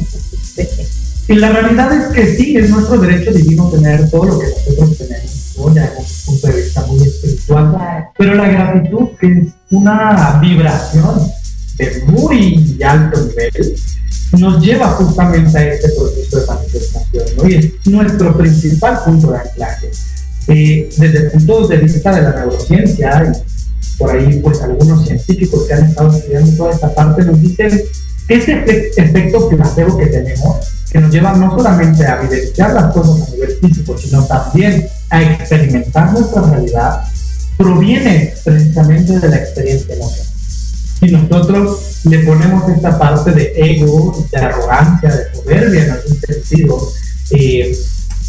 [1.26, 4.98] Y la realidad es que sí, es nuestro derecho divino tener todo lo que nosotros
[4.98, 5.74] tenemos, ¿no?
[5.74, 11.30] ya un punto de vista muy espiritual, pero la gratitud que es una vibración
[11.78, 13.74] de muy alto nivel,
[14.38, 17.48] nos lleva justamente a este proceso de manifestación, ¿no?
[17.48, 19.90] y es nuestro principal punto de anclaje.
[20.48, 23.32] Eh, desde el punto de vista de la neurociencia,
[23.80, 27.80] y por ahí pues algunos científicos que han estado estudiando toda esta parte nos dicen
[28.28, 33.26] que ese efecto placebo que tenemos que nos lleva no solamente a evidenciar las cosas
[33.26, 37.02] a nivel físico, sino también a experimentar nuestra realidad,
[37.56, 40.32] proviene precisamente de la experiencia emocional.
[41.00, 46.92] Si nosotros le ponemos esta parte de ego, de arrogancia, de soberbia en algún sentido,
[47.30, 47.76] eh,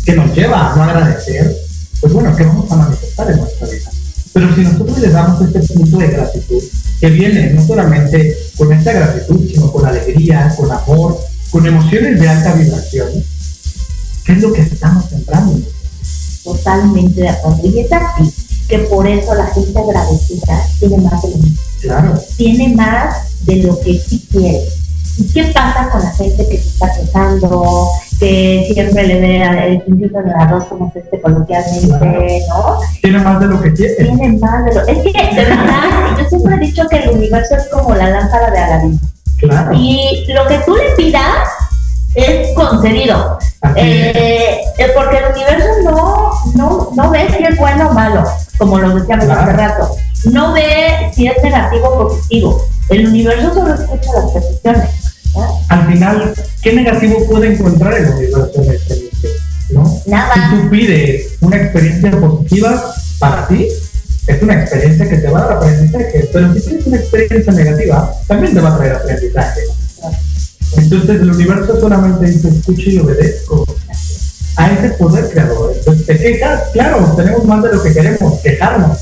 [0.04, 1.56] que nos lleva a no agradecer,
[2.02, 3.92] pues bueno, ¿qué vamos a manifestar en nuestra vida?
[4.34, 6.64] Pero si nosotros le damos este punto de gratitud,
[7.00, 11.20] que viene no solamente con esta gratitud, sino con alegría, con amor,
[11.52, 13.08] con emociones de alta vibración,
[14.26, 15.60] ¿qué es lo que estamos sembrando?
[16.44, 17.62] Totalmente de acuerdo.
[17.64, 18.34] Y es así
[18.68, 21.62] que por eso la gente agradecida tiene más de lo mismo.
[21.82, 22.20] Claro.
[22.38, 24.62] Tiene más de lo que sí quiere.
[25.18, 27.90] ¿Y qué pasa con la gente que se está quejando,
[28.20, 32.80] que siempre le ve el puntito de arroz como se dice coloquialmente, ¿no?
[33.02, 33.96] Tiene más de lo que quiere.
[33.96, 34.82] Tiene más de lo...
[34.82, 38.52] Es que, de verdad, yo siempre he dicho que el universo es como la lámpara
[38.52, 39.00] de Aladín.
[39.74, 41.50] Y lo que tú le pidas
[42.16, 43.38] es concedido.
[43.76, 48.24] Eh, eh, porque el universo no, no, no ve si es bueno o malo,
[48.58, 49.90] como lo decíamos hace rato.
[50.32, 52.66] No ve si es negativo o positivo.
[52.90, 54.90] El universo solo escucha las peticiones.
[55.68, 59.10] Al final, ¿qué negativo puede encontrar el universo en este
[59.72, 60.02] ¿no?
[60.06, 60.34] Nada.
[60.34, 63.68] Si tú pides una experiencia positiva para ti,
[64.28, 68.14] es una experiencia que te va a dar aprendizaje, pero si tienes una experiencia negativa,
[68.28, 69.62] también te va a traer aprendizaje.
[70.78, 73.66] Entonces el universo solamente dice escucho y obedezco
[74.58, 75.74] a ese poder creador.
[75.78, 79.00] Entonces te quejas, claro, tenemos más de lo que queremos, quejarnos.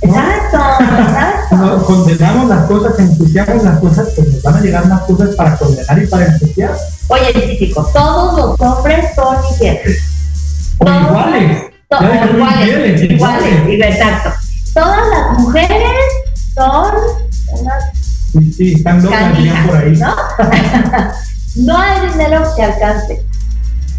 [0.00, 1.84] Exacto, exacto.
[1.86, 6.02] condenamos las cosas, ensuciamos las cosas, pues nos van a llegar más cosas para condenar
[6.02, 6.76] y para ensuciar.
[7.08, 10.02] Oye, físico, todos los hombres son infieles.
[10.78, 11.75] O iguales.
[11.88, 14.32] Todos iguales, iguales, exacto.
[14.74, 15.92] Todas las mujeres
[16.54, 16.94] son
[17.60, 17.84] unas
[18.32, 19.96] Sí, sí, están por ahí.
[19.96, 20.14] ¿no?
[21.64, 23.22] no hay dinero que alcance.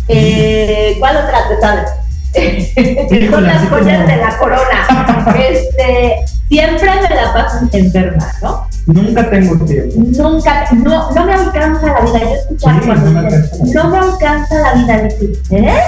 [0.08, 1.90] Eh, ¿Cuál otra te sabes?
[3.32, 5.34] Son las joyas de la corona.
[5.38, 6.18] Este,
[6.50, 8.68] siempre me la paso enferma, ¿no?
[8.88, 9.96] Nunca tengo tiempo.
[9.98, 12.20] Nunca, no, no me alcanza la vida.
[12.22, 15.08] Yo escuchaba cuando no, me no me alcanza la vida.
[15.50, 15.80] ¿eh?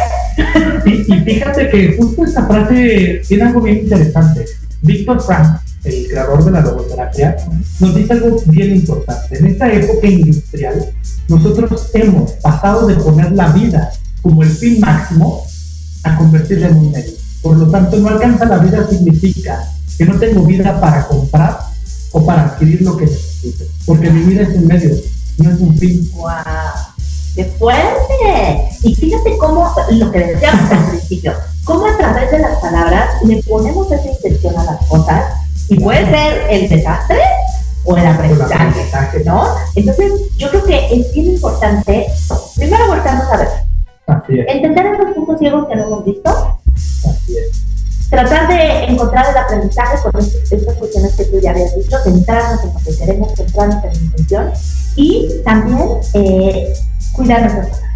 [0.85, 4.45] Y, y, fíjate que justo esta frase tiene algo bien interesante.
[4.81, 7.37] Víctor Frank, el creador de la logoterapia,
[7.79, 9.37] nos dice algo bien importante.
[9.37, 10.85] En esta época industrial,
[11.29, 13.91] nosotros hemos pasado de poner la vida
[14.21, 15.45] como el fin máximo
[16.03, 17.13] a convertirla en un medio.
[17.41, 19.63] Por lo tanto, no alcanza la vida significa
[19.97, 21.68] que no tengo vida para comprar
[22.11, 23.65] o para adquirir lo que necesito.
[23.85, 24.95] Porque mi vida es un medio,
[25.37, 26.11] no es un fin.
[26.13, 26.29] ¡Wow!
[27.35, 28.69] ¡Qué fuerte!
[28.83, 31.33] Y fíjate cómo, lo que decíamos al principio,
[31.63, 35.23] cómo a través de las palabras le ponemos esa intención a las cosas
[35.69, 37.19] y puede ser el desastre
[37.85, 39.45] o el aprendizaje, ¿no?
[39.75, 42.07] Entonces, yo creo que es bien importante,
[42.55, 43.49] primero volvernos a ver,
[44.47, 46.59] entender esos puntos ciegos que no hemos visto,
[48.09, 52.73] tratar de encontrar el aprendizaje con estas cuestiones que tú ya habías dicho, centrarnos en
[52.73, 54.51] lo que queremos, centrarnos en la intención
[54.95, 55.79] y también
[56.13, 56.73] eh,
[57.13, 57.89] cuidar nuestras palabras.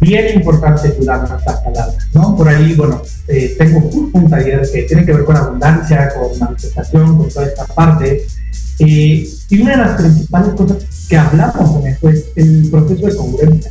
[0.00, 2.36] Bien importante cuidar nuestras palabras, ¿no?
[2.36, 3.78] Por ahí, bueno, eh, tengo
[4.12, 8.26] un taller que tiene que ver con abundancia, con manifestación, con toda esta parte.
[8.80, 13.16] Eh, y una de las principales cosas que hablamos en esto es el proceso de
[13.16, 13.70] congruencia.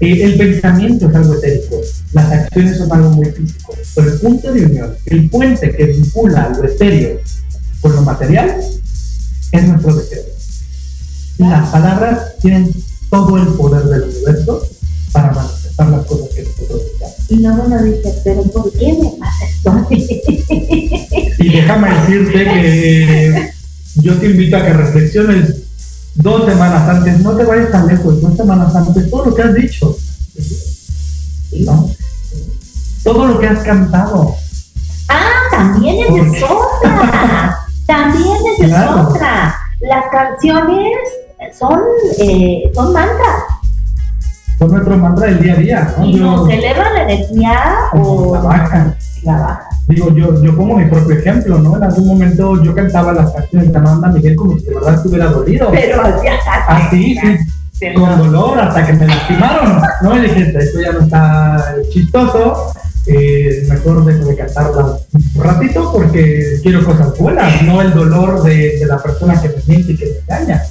[0.00, 1.80] Eh, el pensamiento es algo etérico,
[2.12, 6.50] las acciones son algo muy físico, pero el punto de unión, el puente que vincula
[6.50, 7.20] lo etéreo
[7.80, 8.60] con lo material,
[9.52, 10.24] es nuestro deseo.
[11.38, 12.70] Las palabras tienen
[13.10, 14.68] todo el poder del universo
[15.12, 17.30] para manifestar las cosas que nosotros deseamos.
[17.30, 19.88] Y no uno dice, pero ¿por qué me pasa esto?
[21.38, 23.50] y déjame decirte que
[23.96, 25.65] yo te invito a que reflexiones
[26.16, 29.54] dos semanas antes, no te vayas tan lejos, dos semanas antes, todo lo que has
[29.54, 29.96] dicho.
[31.64, 31.90] ¿No?
[33.04, 34.34] Todo lo que has cantado.
[35.08, 37.58] Ah, también es de otra.
[37.86, 39.54] también es de otra.
[39.80, 40.96] Las canciones
[41.58, 41.80] son,
[42.18, 43.42] eh, son mantras.
[44.58, 45.94] Son nuestro mantra del día a día.
[45.98, 46.06] ¿no?
[46.06, 48.96] Y nos elevan la energía o la bajan.
[49.22, 51.76] La bajan digo, yo, yo como mi propio ejemplo, ¿no?
[51.76, 55.26] En algún momento yo cantaba las canciones de Amanda Miguel como si de verdad estuviera
[55.26, 55.70] dolido.
[55.70, 56.02] Pero
[56.68, 57.16] así,
[57.72, 60.16] sí, con dolor hasta que me lastimaron, ¿no?
[60.16, 62.72] Y dije, esto ya no está chistoso,
[63.06, 68.78] eh, mejor dejo de cantarla un ratito porque quiero cosas buenas, no el dolor de,
[68.78, 70.62] de la persona que me miente y que me engaña.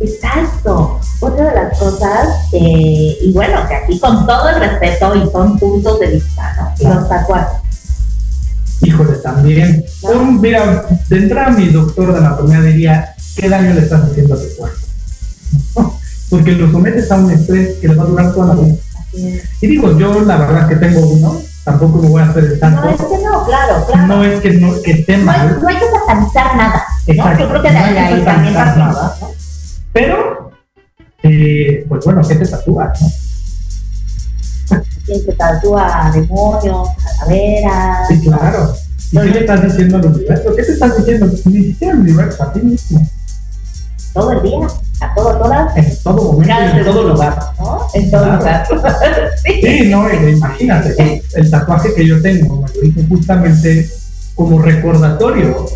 [0.00, 1.00] Exacto.
[1.20, 5.58] Otra de las cosas, eh, y bueno, que aquí con todo el respeto y son
[5.58, 6.94] puntos de vista, ¿no?
[6.94, 7.65] Los tatuajes
[8.82, 9.84] híjole, también.
[10.40, 14.56] mira, de entrada mi doctor de anatomía diría, ¿qué daño le estás haciendo a tu
[14.56, 14.78] cuerpo?
[16.30, 18.76] Porque lo sometes a un estrés que le va a durar toda la vida.
[19.60, 22.82] Y digo, yo la verdad que tengo uno, tampoco me voy a hacer el tanto.
[22.82, 24.06] No, es que no, claro, claro.
[24.06, 25.58] No es que, no, que esté mal.
[25.60, 26.84] No hay, que satanizar nada.
[27.06, 29.14] Exacto, Yo creo que de ahí también nada.
[29.92, 30.50] Pero,
[31.22, 33.00] eh, pues bueno, ¿qué te tatúas?
[33.00, 33.08] No?
[35.06, 36.88] Quien se tatúa demonios,
[37.18, 38.08] calaveras.
[38.08, 38.74] Sí, claro.
[39.12, 40.54] ¿Y qué le estás diciendo al universo?
[40.54, 41.26] ¿Qué te estás diciendo?
[41.44, 43.08] Ni siquiera al universo, a ti mismo.
[44.12, 44.66] Todo el día,
[45.00, 45.76] a todo, todas.
[45.76, 47.38] En todo momento, en todo lugar.
[47.58, 47.86] ¿no?
[47.94, 48.66] En todo lugar.
[49.44, 49.60] sí.
[49.62, 53.88] sí, no, imagínate, el tatuaje que yo tengo, me lo hice justamente
[54.34, 55.66] como recordatorio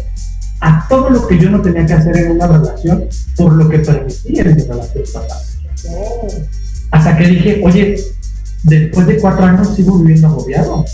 [0.60, 3.06] a todo lo que yo no tenía que hacer en una relación
[3.36, 5.40] por lo que permití en mi relación pasada.
[6.90, 7.96] Hasta que dije, oye,
[8.62, 10.84] después de cuatro años sigo viviendo agobiado.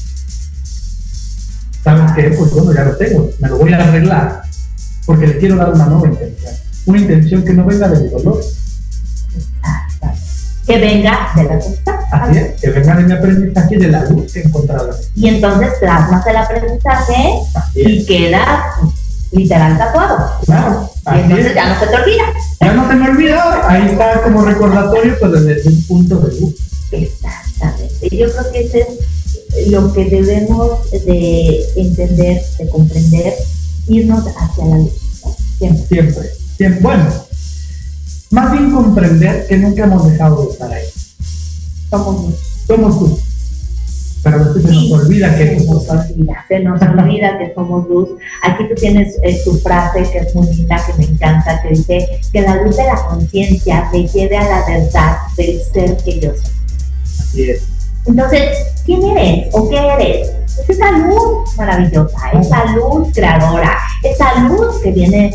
[1.82, 2.30] ¿Sabes qué?
[2.36, 4.42] Pues bueno, ya lo tengo, me lo voy a arreglar
[5.06, 6.52] porque le quiero dar una nueva intención.
[6.86, 8.40] Una intención que no venga de mi dolor.
[10.66, 12.08] Que venga de la constancia.
[12.10, 14.90] Así es, que venga de mi aprendizaje y de la luz que he encontrado.
[15.14, 17.34] Y entonces plasmas el aprendizaje
[17.74, 18.64] y queda
[19.30, 20.40] literal tatuado.
[20.44, 20.90] Claro.
[21.14, 22.24] Y entonces ya no se te olvida.
[22.60, 26.54] Ya no se me olvida, ahí está como recordatorio, pues desde un punto de luz.
[26.92, 28.16] Exactamente.
[28.16, 28.86] Yo creo que ese
[29.56, 33.34] es lo que debemos de entender, de comprender,
[33.88, 34.92] irnos hacia la luz.
[35.58, 35.86] Siempre.
[35.86, 36.30] Siempre.
[36.56, 36.80] Siempre.
[36.82, 37.04] Bueno,
[38.30, 40.84] más bien comprender que nunca hemos dejado de estar ahí.
[41.90, 42.34] Somos luz.
[42.66, 43.20] Somos luz.
[44.22, 47.88] Pero a veces se nos olvida que se nos olvida, se nos olvida que somos
[47.88, 48.08] luz.
[48.42, 52.20] Aquí tú tienes eh, tu frase que es muy linda, que me encanta, que dice
[52.32, 56.32] que la luz de la conciencia te lleve a la verdad del ser que yo
[56.32, 56.56] soy.
[57.36, 57.62] Así es.
[58.06, 58.56] Entonces,
[58.86, 60.28] ¿quién eres o qué eres?
[60.58, 65.34] Es esa luz maravillosa, esa luz creadora, esa luz que viene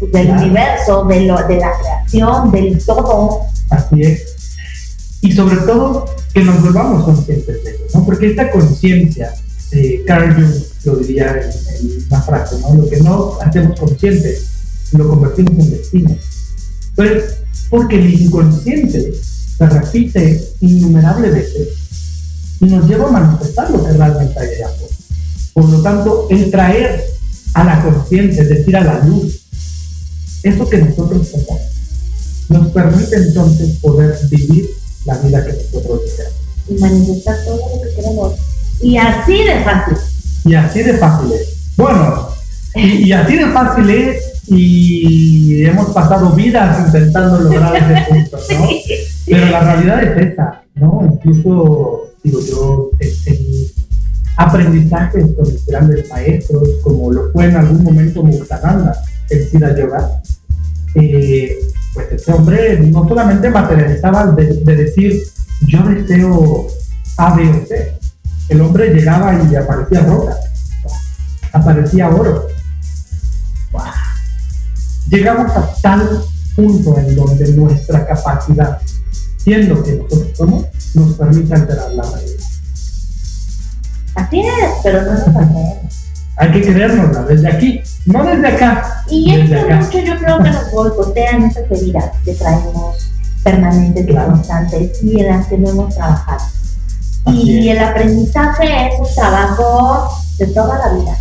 [0.00, 3.40] del universo, de, lo, de la creación, del todo.
[3.68, 4.36] Así es.
[5.20, 8.06] Y sobre todo, que nos volvamos conscientes de eso, ¿no?
[8.06, 9.34] Porque esta conciencia,
[9.72, 10.54] eh, Carl Jung
[10.84, 12.74] lo diría en, en, una frase, ¿no?
[12.76, 14.38] Lo que no hacemos consciente,
[14.92, 16.16] lo convertimos en destino.
[16.96, 17.20] Pero
[17.68, 19.12] porque el inconsciente
[19.60, 21.68] se repite innumerables veces
[22.60, 24.94] y nos lleva a manifestar lo que realmente hay allá afuera.
[25.52, 27.04] Por lo tanto, el traer
[27.52, 29.42] a la conciencia, es decir, a la luz,
[30.42, 31.60] eso que nosotros somos,
[32.48, 34.70] nos permite entonces poder vivir
[35.04, 36.34] la vida que nosotros deseamos.
[36.66, 38.32] Y manifestar todo lo que queremos.
[38.80, 39.96] Y así de fácil.
[40.46, 41.48] Y así de fácil es.
[41.76, 42.28] Bueno,
[42.74, 48.68] y, y así de fácil es y hemos pasado vidas intentando lograr ese punto, ¿no?
[49.26, 51.08] Pero la realidad es esa, ¿no?
[51.12, 53.66] Incluso, digo yo, en, en
[54.36, 58.96] aprendizajes con mis grandes maestros, como lo fue en algún momento Muktananda,
[59.28, 60.22] el Siddha Yoga,
[60.94, 61.58] eh,
[61.94, 65.22] pues este hombre no solamente materializaba de, de, decir
[65.66, 66.66] yo deseo
[67.16, 67.94] A, B o C,
[68.48, 70.34] el hombre llegaba y aparecía roca,
[71.52, 72.46] aparecía oro.
[75.08, 76.22] Llegamos a tal
[76.56, 78.80] punto en donde nuestra capacidad,
[79.50, 82.44] siendo que nosotros somos, nos permite alterar la realidad.
[84.14, 85.76] Así es, pero no nos atrevemos.
[86.36, 89.04] Hay que creérnosla desde aquí, no desde acá.
[89.10, 93.10] Y esto mucho yo creo que nos boicotean esas heridas que traemos
[93.42, 94.32] permanentes y claro.
[94.32, 96.44] constantes y en las que no hemos trabajado.
[97.24, 97.76] Así y es.
[97.76, 101.16] el aprendizaje es un trabajo de toda la vida.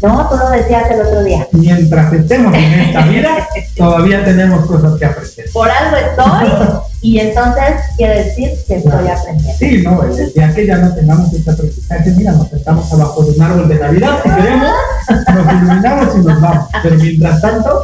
[0.00, 0.28] ¿No?
[0.30, 1.46] Tú lo decías el otro día.
[1.52, 5.50] Mientras estemos en esta vida, todavía tenemos cosas que aprender.
[5.52, 9.06] Por algo estoy y entonces quiere decir que claro.
[9.06, 9.58] estoy aprendiendo.
[9.58, 13.32] Sí, no, el día que ya no tengamos este aprendizaje, mira, nos sentamos abajo de
[13.32, 14.72] un árbol de Navidad, si queremos,
[15.08, 16.68] nos iluminamos y nos vamos.
[16.82, 17.80] Pero mientras tanto,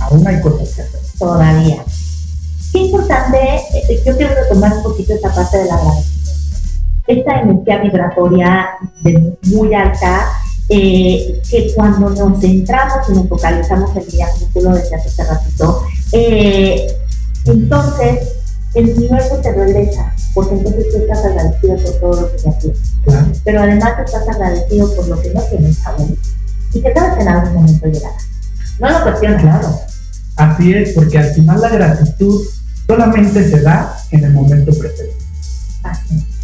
[0.00, 1.00] aún hay cosas que hacer.
[1.18, 1.84] Todavía.
[2.72, 3.38] Qué importante,
[3.74, 6.30] eh, yo quiero retomar un poquito esta parte de la agradecimiento.
[7.06, 8.68] Esta energía vibratoria
[9.02, 10.28] de muy alta
[10.68, 15.24] eh, que cuando nos centramos y nos focalizamos en ella, como tú lo decías hace
[15.24, 16.86] ratito, eh,
[17.46, 18.28] entonces
[18.74, 22.74] el universo te regresa, porque entonces tú estás agradecido por todo lo que te.
[23.04, 23.26] Claro.
[23.44, 26.18] Pero además estás agradecido por lo que no tienes aún
[26.72, 28.16] y que sabes que en algún momento llegará.
[28.80, 29.40] No lo cuestiones.
[29.40, 29.80] Claro.
[30.36, 32.42] Así es, porque al final la gratitud
[32.86, 35.16] solamente se da en el momento presente.
[35.82, 36.36] Así es.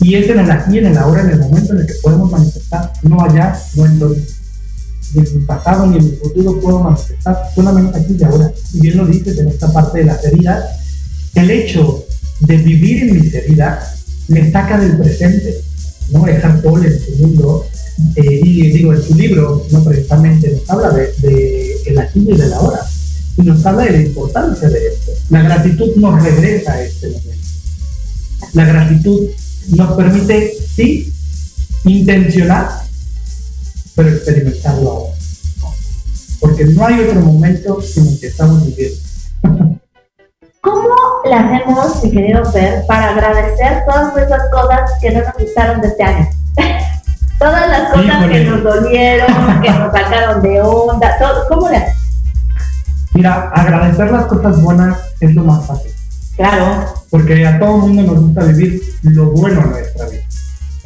[0.00, 2.30] Y es en el aquí, en el ahora, en el momento en el que podemos
[2.30, 4.35] manifestar, no allá, no en donde.
[5.14, 8.52] Ni en mi pasado ni en mi futuro puedo manifestar, solamente aquí y ahora.
[8.72, 10.64] Y bien lo dices en esta parte de las heridas,
[11.34, 12.04] el hecho
[12.40, 15.60] de vivir en mis heridas me saca del presente,
[16.10, 16.24] ¿no?
[16.24, 17.66] Dejar Tolle en su mundo,
[18.16, 22.36] eh, y digo, en su libro, no precisamente nos habla de, de el aquí y
[22.36, 22.80] del ahora,
[23.36, 25.12] y nos habla de la importancia de esto.
[25.30, 27.30] La gratitud nos regresa a este momento.
[28.52, 29.28] La gratitud
[29.68, 31.12] nos permite, sí,
[31.84, 32.85] intencionar,
[33.96, 35.12] pero experimentarlo ahora.
[36.40, 39.00] Porque no hay otro momento en el que estamos viviendo.
[40.60, 40.94] ¿Cómo
[41.24, 45.88] le hacemos, mi querido Fer, para agradecer todas esas cosas que no nos gustaron de
[45.88, 46.28] este año?
[47.38, 51.96] todas las cosas que nos dolieron, que nos sacaron de onda, todo, ¿cómo le hacemos?
[53.14, 55.90] Mira, agradecer las cosas buenas es lo más fácil.
[56.36, 56.84] Claro.
[57.10, 60.25] Porque a todo mundo nos gusta vivir lo bueno en nuestra vida.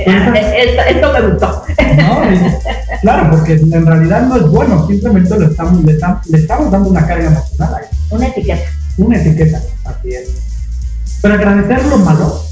[0.07, 1.65] Esto, esto, me gustó.
[1.97, 3.01] ¿no?
[3.03, 7.07] Claro, porque en realidad no es bueno, simplemente le estamos, le, le estamos dando una
[7.07, 7.87] carga emocional ahí.
[8.11, 8.71] Una etiqueta.
[8.99, 10.29] Una etiqueta, así es.
[11.23, 12.43] Pero agradecer lo malo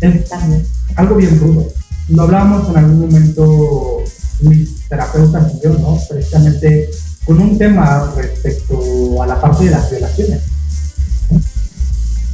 [0.00, 0.66] es También.
[0.96, 1.68] algo bien rudo.
[2.08, 4.02] Lo hablamos en algún momento
[4.40, 5.98] mis terapeutas y yo, ¿no?
[6.08, 6.90] Precisamente
[7.24, 10.40] con un tema respecto a la parte de las relaciones.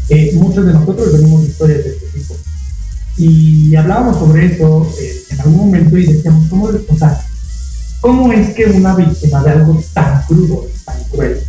[0.09, 2.35] Eh, muchos de nosotros venimos de historias de este tipo.
[3.19, 7.21] Y hablábamos sobre eso eh, en algún momento y decíamos, ¿cómo, o sea,
[8.01, 11.41] ¿cómo es que una víctima de algo tan crudo, tan cruel,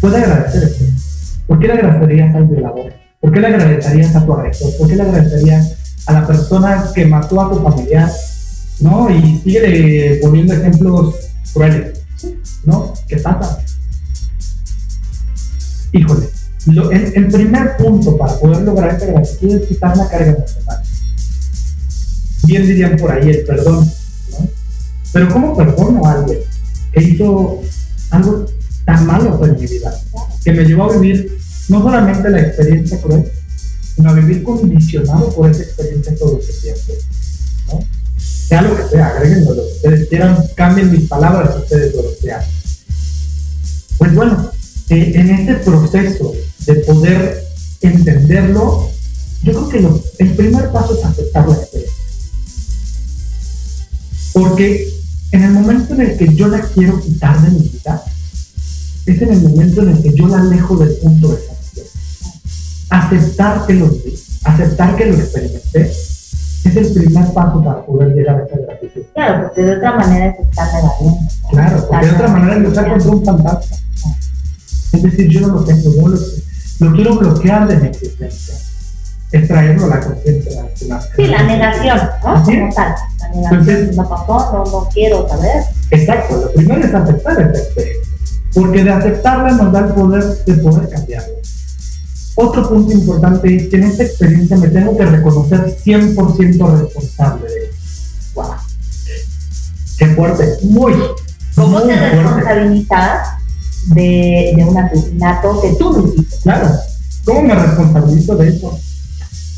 [0.00, 0.84] puede agradecer esto?
[1.46, 2.92] ¿Por qué le agradecerías al violador?
[3.20, 4.76] ¿Por qué le agradecerías a tu agresor?
[4.76, 5.74] ¿Por qué le agradecerías
[6.06, 8.10] a la persona que mató a tu familiar?
[8.80, 9.08] ¿No?
[9.10, 11.14] Y sigue poniendo ejemplos
[11.52, 12.00] crueles,
[12.64, 12.92] ¿no?
[13.06, 13.58] ¿Qué pasa?
[15.92, 16.28] Híjole,
[16.66, 20.82] el, primer punto para poder lograr esta gratitud es quitar la carga emocional.
[22.44, 23.90] Bien dirían por ahí el perdón,
[24.30, 24.48] ¿no?
[25.12, 26.38] Pero ¿cómo perdono a alguien
[26.92, 27.60] que hizo
[28.10, 28.46] algo
[28.84, 29.94] tan malo en mi vida?
[30.42, 31.38] Que me llevó a vivir
[31.68, 33.30] no solamente la experiencia cruel,
[33.94, 36.92] sino a vivir condicionado por esa experiencia todo ese tiempo.
[37.68, 37.80] ¿no?
[38.16, 42.42] Sea lo que sea, agréguenlo lo que ustedes quieran, cambien mis palabras, ustedes lo sean.
[43.98, 44.50] Pues bueno,
[44.90, 46.34] eh, en este proceso
[46.66, 47.44] de poder
[47.80, 48.90] entenderlo,
[49.42, 52.04] yo creo que el primer paso es aceptar la experiencia.
[54.32, 54.88] Porque
[55.32, 58.02] en el momento en el que yo la quiero quitar de mi vida,
[59.06, 61.86] es en el momento en el que yo la alejo del punto de sanación.
[62.88, 65.92] Aceptar que lo vi, aceptar que lo experimenté,
[66.64, 69.02] es el primer paso para poder llegar a esa gratitud.
[69.12, 71.18] Claro, porque de otra manera es estar negativo.
[71.50, 73.76] Claro, porque de otra manera es luchar contra un fantasma.
[74.92, 76.18] Es decir, yo no lo tengo, no lo,
[76.80, 78.54] lo quiero bloquear de mi existencia.
[79.32, 80.68] Es traerlo a la conciencia.
[81.16, 82.42] Sí, la negación, ¿no?
[82.42, 82.94] Como tal.
[83.18, 85.64] La negación Entonces, no pasó, no, no quiero saber.
[85.90, 88.14] Exacto, lo primero es aceptar esta experiencia.
[88.54, 91.34] Porque de aceptarla nos da el poder de poder cambiarla.
[92.36, 97.58] Otro punto importante es que en esta experiencia me tengo que reconocer 100% responsable de
[97.58, 97.72] ella.
[98.34, 98.54] ¡Wow!
[99.98, 100.58] ¡Qué fuerte!
[100.62, 100.94] Muy,
[101.54, 103.28] ¿Cómo te responsabilizas
[103.86, 106.36] de, de un asesinato que tú no hiciste.
[106.42, 106.70] Claro,
[107.24, 108.78] ¿cómo me responsabilizo de eso?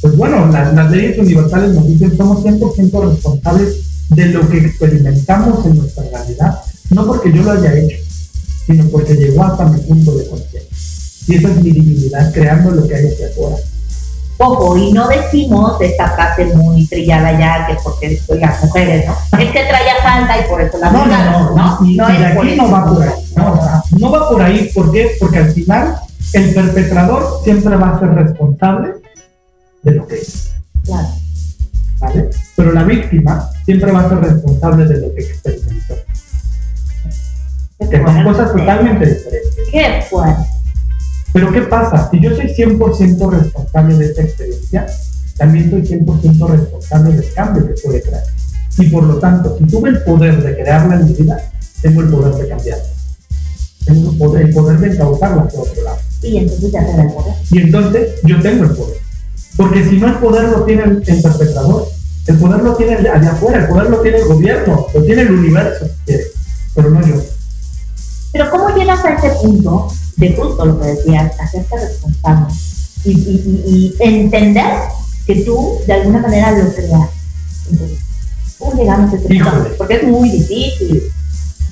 [0.03, 3.77] Pues bueno, las, las leyes universales nos dicen somos 100% responsables
[4.11, 6.61] de lo que experimentamos en nuestra realidad,
[6.91, 7.97] no porque yo lo haya hecho,
[8.67, 10.61] sino porque llegó hasta mi punto de conciencia.
[11.29, 13.57] Y esa es mi divinidad creando lo que hay aquí afuera.
[14.39, 19.39] Ojo, y no decimos esta frase muy trillada ya, que porque las mujeres, ¿no?
[19.39, 21.81] Es que traía falta y por eso la no, no, no, no, no.
[23.35, 25.13] No, no va por ahí, ¿por qué?
[25.19, 25.97] Porque al final
[26.33, 28.95] el perpetrador siempre va a ser responsable
[29.83, 30.53] de lo que es.
[30.85, 31.09] Claro.
[31.99, 32.31] ¿Vale?
[32.57, 35.95] Pero la víctima siempre va a ser responsable de lo que experimentó.
[37.79, 39.57] Que son cosas totalmente diferentes.
[39.71, 40.43] Qué fuerte.
[41.33, 42.09] Pero ¿qué pasa?
[42.11, 44.87] Si yo soy 100% responsable de esta experiencia,
[45.37, 48.25] también soy 100% responsable del cambio que puede traer.
[48.79, 51.39] Y por lo tanto, si tuve el poder de crearla en mi vida,
[51.83, 52.96] tengo el poder de cambiarla.
[53.87, 55.99] El poder, el poder de encauzarla hacia otro lado.
[56.23, 57.35] Y entonces ya tengo el poder.
[57.51, 58.97] Y entonces yo tengo el poder.
[59.57, 61.89] Porque si no el poder lo tiene el, el perpetrador,
[62.27, 65.31] el poder lo tiene allá afuera, el poder lo tiene el gobierno, lo tiene el
[65.31, 65.87] universo,
[66.75, 67.23] pero no yo.
[68.33, 72.55] Pero ¿cómo llegas a ese punto de justo lo que decías, hacerte responsable
[73.05, 74.73] y, y, y, entender
[75.27, 77.11] que tú de alguna manera lo creas.
[77.71, 77.99] Entonces,
[78.59, 79.75] ¿cómo llegamos a ese punto?
[79.79, 81.03] Porque es muy difícil.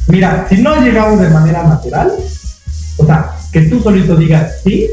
[0.08, 2.12] Mira, si no llegamos de manera natural,
[2.96, 4.88] o sea, que tú solito digas, sí,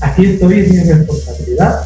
[0.00, 1.80] aquí estoy, es mi responsabilidad,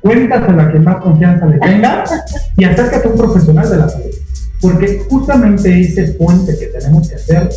[0.00, 2.10] cuentas a que más confianza le tengas
[2.56, 4.14] y acércate a un profesional de la salud.
[4.60, 7.48] Porque justamente ese puente que tenemos que hacer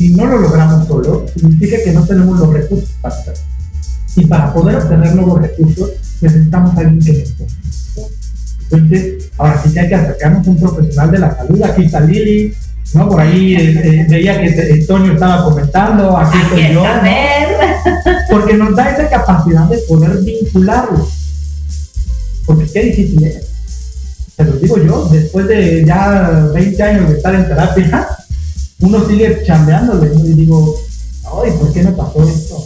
[0.00, 3.42] si no lo logramos solo, significa que no tenemos los recursos para hacerlo.
[4.16, 5.90] Y para poder obtener nuevos recursos,
[6.22, 8.10] necesitamos a alguien que nos
[8.62, 11.62] Entonces, ahora sí que hay que acercarnos a un profesional de la salud.
[11.62, 12.54] Aquí está Lili,
[12.94, 13.08] ¿no?
[13.08, 16.84] Por ahí eh, eh, veía que Antonio estaba comentando, aquí estoy yo.
[18.30, 21.06] Porque nos da esa capacidad de poder vincularlo.
[22.46, 23.46] Porque qué difícil es.
[24.36, 28.08] Se lo digo yo, después de ya 20 años de estar en terapia,
[28.80, 30.76] uno sigue chambeándole y digo,
[31.24, 32.64] ay, ¿por qué me pasó esto?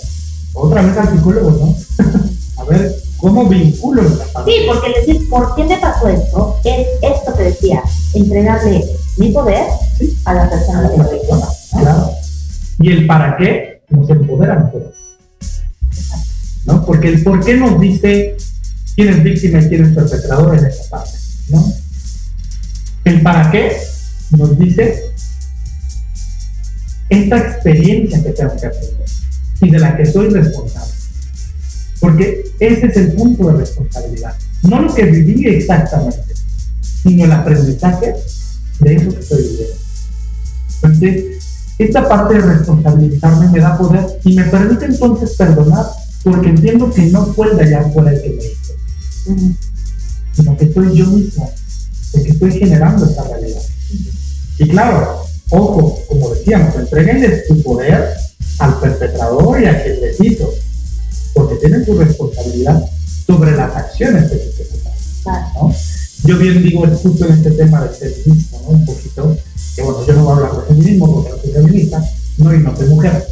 [0.55, 1.77] Otra vez al psicólogo, ¿no?
[2.62, 4.03] a ver, ¿cómo vinculo
[4.47, 6.61] Sí, porque decir, ¿por qué me pasó esto?
[6.64, 7.83] Es esto que decía,
[8.14, 8.85] entregarle
[9.17, 9.67] mi poder
[10.25, 12.11] a la persona que lo Claro.
[12.81, 14.95] Y el para qué nos empodera nosotros.
[16.67, 16.85] ¿No?
[16.85, 18.37] Porque el por qué nos dice
[18.97, 21.73] quién es víctima y quién es perpetrador en esta parte, ¿no?
[23.05, 23.77] El para qué
[24.31, 25.15] nos dice
[27.11, 29.05] esta experiencia que tengo que aprender
[29.61, 30.93] y de la que soy responsable.
[32.01, 34.35] Porque ese es el punto de responsabilidad.
[34.62, 36.35] No lo que viví exactamente,
[37.03, 38.15] sino el aprendizaje
[38.85, 39.76] de eso que estoy viviendo.
[40.82, 41.24] Entonces,
[41.78, 45.87] esta parte de responsabilizarme me da poder y me permite entonces perdonar
[46.22, 49.55] porque entiendo que no fue el de allá el que me hizo,
[50.32, 51.53] sino que soy yo mismo
[52.14, 53.62] el que estoy generando esta realidad.
[54.59, 58.09] Y claro, ojo, como decíamos, entreguenle su poder
[58.59, 60.49] al perpetrador y al jefecito,
[61.35, 62.85] porque tienen su responsabilidad
[63.26, 64.93] sobre las acciones que se ejecutan.
[65.55, 65.74] ¿no?
[66.25, 68.68] Yo bien digo justo en este tema del feminismo, ¿no?
[68.70, 69.37] Un poquito,
[69.77, 72.05] que bueno, yo no voy a hablar de feminismo porque no soy feminista,
[72.39, 73.27] no y no soy mujer,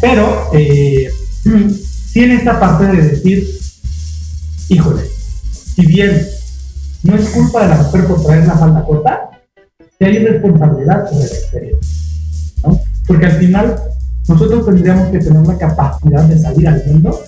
[0.00, 1.10] pero eh,
[2.12, 3.46] sí en esta parte de decir,
[4.70, 5.02] híjole,
[5.52, 6.26] si bien
[7.02, 9.30] no es culpa de la mujer por traer la falda corta,
[9.98, 11.94] si hay responsabilidad sobre la experiencia,
[12.64, 12.80] ¿no?
[13.06, 13.76] Porque al final
[14.26, 17.20] nosotros tendríamos que tener la capacidad de salir al mundo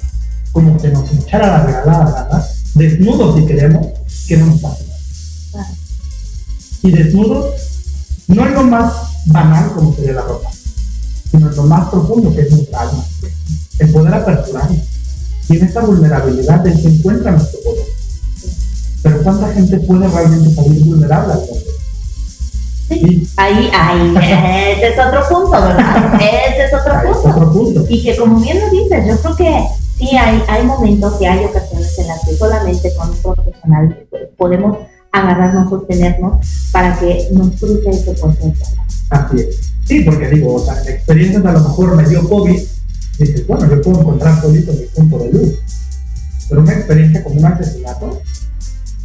[0.53, 2.47] como que nos echara la regalada ¿verdad?
[2.75, 3.89] desnudos si queremos,
[4.27, 4.86] que no nos pase.
[6.83, 7.55] Y desnudos
[8.29, 8.93] no es lo más
[9.27, 10.51] banal como sería la ropa,
[11.31, 13.05] sino es lo más profundo que es nuestra alma,
[13.79, 14.79] el poder aperturarnos.
[15.49, 17.87] Y en esta vulnerabilidad es que encuentra nuestro poder.
[19.03, 21.71] Pero ¿cuánta gente puede realmente salir vulnerable al mundo?
[22.89, 23.29] Sí.
[23.37, 24.15] Ahí, ahí,
[24.77, 26.15] ese es otro punto, ¿verdad?
[26.17, 27.29] Ese es otro, punto.
[27.29, 27.85] Es otro punto.
[27.89, 29.67] Y que como bien lo dices, yo creo que
[29.99, 34.07] sí hay, hay momentos y hay ocasiones en las que solamente con un profesional
[34.37, 34.79] podemos
[35.17, 38.71] agarrarnos, sostenernos para que nos cruce ese potencial.
[39.11, 39.73] Así es.
[39.85, 42.61] Sí, porque digo, o sea, experiencias a lo mejor me dio COVID,
[43.19, 45.55] dices, bueno, yo puedo encontrar solito mi punto de luz.
[46.49, 48.21] Pero una experiencia como un asesinato,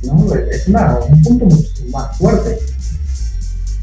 [0.03, 0.36] ¿no?
[0.36, 2.57] Es una, un punto mucho más fuerte.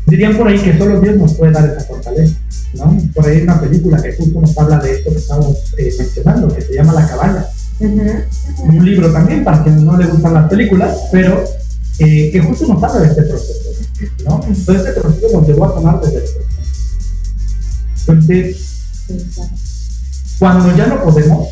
[0.07, 2.37] Dirían por ahí que solo Dios nos puede dar esa fortaleza,
[2.75, 2.97] ¿no?
[3.15, 6.49] Por ahí hay una película que justo nos habla de esto que estamos eh, mencionando,
[6.49, 7.47] que se llama La Cabaña.
[7.81, 11.45] Un libro también, para quienes no le gustan las películas, pero
[11.99, 13.71] eh, que justo nos habla de este proceso,
[14.25, 14.41] ¿no?
[14.47, 16.25] Entonces este proceso nos llevó a tomar desde el.
[18.01, 18.57] Entonces,
[20.39, 21.49] cuando ya no podemos,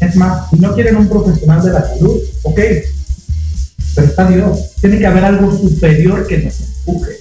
[0.00, 2.60] es más, si no quieren un profesional de la salud, ok,
[3.94, 7.16] pero está Dios, tiene que haber algo superior que nos empuje.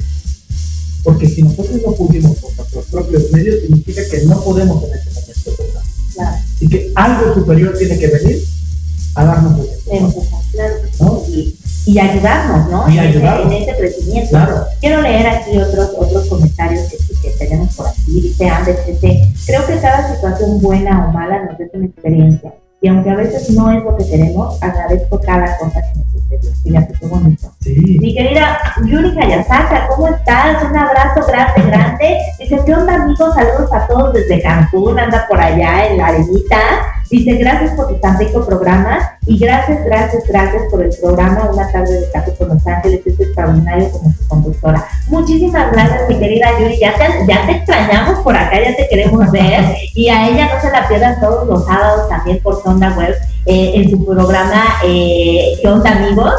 [1.04, 5.12] Porque si nosotros no pudimos con nuestros propios medios, significa que no podemos en este
[5.12, 5.82] momento.
[6.14, 6.38] Claro.
[6.60, 8.53] Y que algo superior tiene que venir
[9.16, 9.60] a darnos
[9.90, 10.74] Empezar, claro.
[11.00, 11.22] ¿no?
[11.28, 12.90] Y, y ayudarnos, ¿no?
[12.90, 13.52] Y ayudarnos.
[13.52, 14.30] En ese crecimiento.
[14.30, 14.66] Claro.
[14.80, 18.22] Quiero leer aquí otros, otros comentarios que, que tenemos por aquí.
[18.22, 18.50] Dice
[18.88, 22.54] dice, creo que cada situación buena o mala nos deja una experiencia.
[22.82, 26.52] Y aunque a veces no es lo que queremos, agradezco cada cosa que me sucedió.
[26.64, 27.52] Fíjate qué bonito.
[27.62, 27.98] Sí.
[28.02, 30.64] Mi querida Yuri Hayasaka, ¿cómo estás?
[30.70, 32.18] Un abrazo grande, grande.
[32.40, 33.34] Dice, ¿qué onda, amigos?
[33.36, 36.58] Saludos a todos desde Cancún, anda por allá en la arenita.
[37.14, 38.98] Dice, gracias por tu tan rico programa
[39.28, 43.02] y gracias, gracias, gracias por el programa Una tarde de café con Los Ángeles.
[43.06, 44.84] Es extraordinario como su conductora.
[45.10, 46.80] Muchísimas gracias, mi querida Yuri.
[46.80, 49.64] Ya te, ya te extrañamos por acá, ya te queremos ver.
[49.94, 53.74] Y a ella no se la pierdan todos los sábados también por Sonda Web eh,
[53.76, 56.34] en su programa eh, ¿Qué onda, amigos?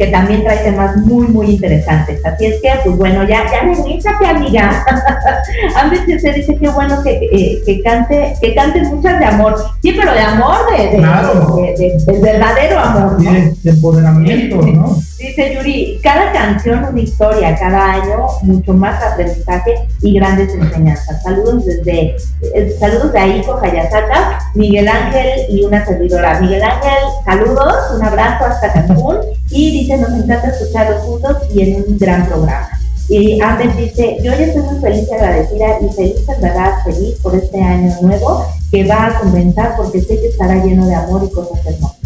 [0.00, 2.24] Que también trae temas muy, muy interesantes.
[2.24, 4.82] Así es que, pues bueno, ya, ya regresate, amiga.
[5.76, 9.56] Antes se dice que bueno que, eh, que cante, que cante muchas de amor.
[9.82, 11.56] Sí, pero de amor, de, de, Claro.
[11.56, 13.30] de, de- de verdadero amor, ¿no?
[13.62, 14.96] De empoderamiento, ¿no?
[15.20, 21.22] Dice Yuri, cada canción una historia, cada año mucho más aprendizaje y grandes enseñanzas.
[21.22, 22.16] Saludos desde,
[22.54, 26.40] eh, saludos de Aiko Hayasaka, Miguel Ángel y una servidora.
[26.40, 29.18] Miguel Ángel, saludos, un abrazo hasta Cancún
[29.50, 32.70] y dice, nos encanta escucharlos juntos y en un gran programa.
[33.10, 37.18] Y Amber dice, yo ya estoy muy feliz y agradecida y feliz, en verdad, feliz
[37.22, 41.28] por este año nuevo que va a comenzar porque sé que estará lleno de amor
[41.30, 41.99] y cosas hermosas.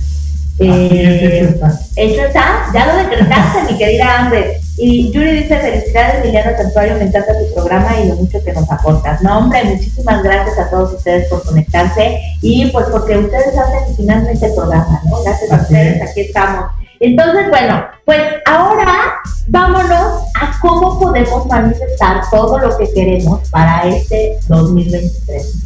[0.58, 1.56] Eh,
[1.96, 2.66] eso está.
[2.72, 4.60] ya lo decretaste, mi querida Amber.
[4.76, 8.70] Y Yuri dice, felicidades, Liliana Santuario, me encanta tu programa y lo mucho que nos
[8.70, 9.22] aportas.
[9.22, 14.46] No, hombre, muchísimas gracias a todos ustedes por conectarse y pues porque ustedes hacen finalmente
[14.46, 15.22] el programa, ¿no?
[15.22, 16.10] Gracias a ustedes, es.
[16.10, 16.70] aquí estamos.
[17.00, 19.16] Entonces, bueno, pues ahora
[19.48, 25.60] vámonos a cómo podemos manifestar todo lo que queremos para este 2023.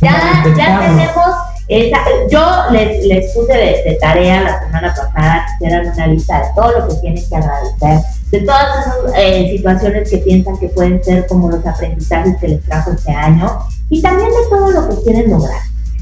[0.00, 1.98] Ya, ya tenemos esa,
[2.30, 6.46] yo les, les puse de, de tarea la semana pasada que hicieran una lista de
[6.54, 11.02] todo lo que tienen que agradecer, de todas esas eh, situaciones que piensan que pueden
[11.04, 13.58] ser como los aprendizajes que les trajo este año
[13.88, 15.60] y también de todo lo que quieren lograr.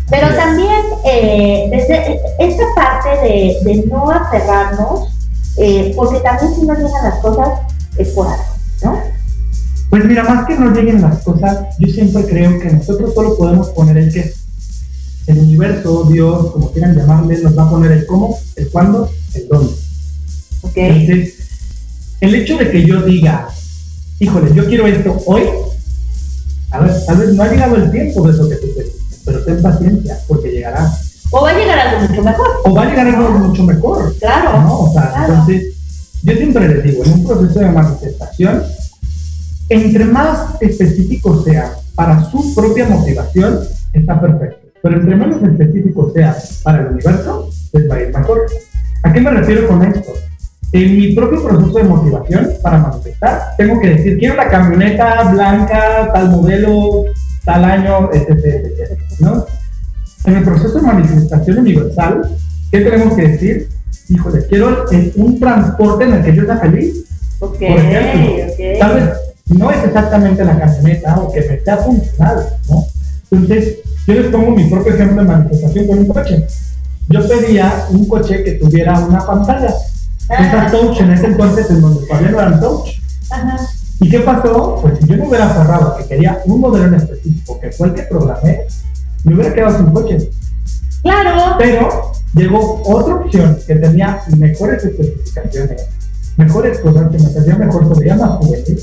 [0.08, 0.36] Pero es.
[0.36, 5.08] también eh, desde esta parte de, de no aferrarnos,
[5.56, 7.48] eh, porque también si no llegan las cosas
[7.98, 8.44] es por algo,
[8.82, 8.98] ¿no?
[9.90, 13.68] Pues mira, más que no lleguen las cosas, yo siempre creo que nosotros solo podemos
[13.70, 14.39] poner el qué.
[15.30, 19.46] El universo, Dios, como quieran llamarle, nos va a poner el cómo, el cuándo, el
[19.46, 19.72] dónde.
[20.74, 21.34] Entonces,
[22.20, 23.48] el hecho de que yo diga,
[24.18, 25.42] híjole, yo quiero esto hoy,
[26.72, 29.44] a ver, tal vez no ha llegado el tiempo de eso que tú pediste, pero
[29.44, 30.92] ten paciencia, porque llegará.
[31.30, 32.48] O va a llegar algo mucho mejor.
[32.64, 34.16] O va a llegar algo mucho mejor.
[34.18, 34.62] Claro.
[34.62, 34.80] ¿no?
[34.80, 35.32] O sea, claro.
[35.32, 35.74] entonces,
[36.24, 38.62] yo siempre les digo, en un proceso de manifestación,
[39.68, 43.60] entre más específico sea para su propia motivación,
[43.92, 44.59] está perfecto.
[44.82, 48.46] Pero entre menos específico sea para el universo, les va a ir mejor.
[49.02, 50.12] ¿A qué me refiero con esto?
[50.72, 56.10] En mi propio proceso de motivación para manifestar, tengo que decir, quiero una camioneta blanca,
[56.12, 57.04] tal modelo,
[57.44, 58.30] tal año, etc.
[58.30, 59.44] etc ¿no?
[60.24, 62.22] En el proceso de manifestación universal,
[62.70, 63.68] ¿qué tenemos que decir?
[64.08, 64.84] Híjole, quiero
[65.16, 67.04] un transporte en el que yo sea feliz.
[67.40, 69.10] Okay, por ejemplo, tal vez
[69.46, 72.84] no es exactamente la camioneta o que me sea funcional, ¿no?
[73.30, 73.78] Entonces,
[74.14, 76.46] yo les pongo mi propio ejemplo de manifestación con un coche.
[77.08, 79.74] Yo pedía un coche que tuviera una pantalla.
[80.28, 82.88] Esa touch en ese entonces en donde todavía no eran touch.
[84.00, 84.78] ¿Y qué pasó?
[84.80, 87.94] Pues si yo me hubiera cerrado que quería un modelo en específico, que fue el
[87.94, 88.60] que programé,
[89.24, 90.30] me hubiera quedado sin coche.
[91.02, 91.56] Claro.
[91.58, 95.82] Pero llegó otra opción que tenía mejores especificaciones,
[96.36, 98.80] mejores cosas, que me hacía mejor, se veía más juvenil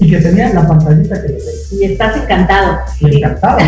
[0.00, 1.38] y que tenía la pantallita que le.
[1.72, 2.78] Y estás encantado.
[3.00, 3.58] Encantado.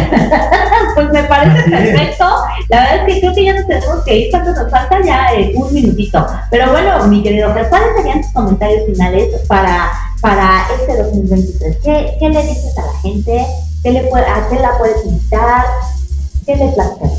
[0.94, 2.24] pues me parece perfecto.
[2.68, 4.30] La verdad es que creo que ya nos tenemos que ir.
[4.30, 5.02] ¿Cuánto nos falta?
[5.04, 6.24] Ya eh, un minutito.
[6.50, 11.76] Pero bueno, mi querido, ¿cuáles serían tus comentarios finales para, para este 2023?
[11.82, 13.46] ¿Qué, ¿Qué le dices a la gente?
[13.82, 15.64] ¿Qué le puede, ¿A qué la puedes invitar?
[16.46, 17.12] ¿Qué le planteas?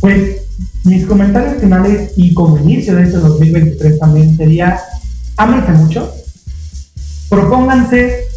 [0.00, 0.42] Pues
[0.84, 4.80] mis comentarios finales y como inicio de este 2023 también sería,
[5.36, 6.14] ámense mucho,
[7.28, 8.27] propónganse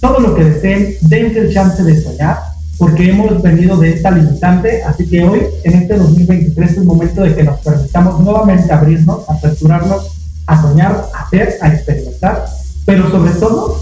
[0.00, 2.38] todo lo que deseen, dense el chance de soñar,
[2.78, 7.22] porque hemos venido de esta limitante, así que hoy, en este 2023, es el momento
[7.22, 12.46] de que nos permitamos nuevamente abrirnos, aperturarnos a soñar, a hacer, a experimentar,
[12.86, 13.80] pero sobre todo,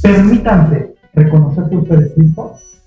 [0.00, 2.12] permítanse reconocer su ustedes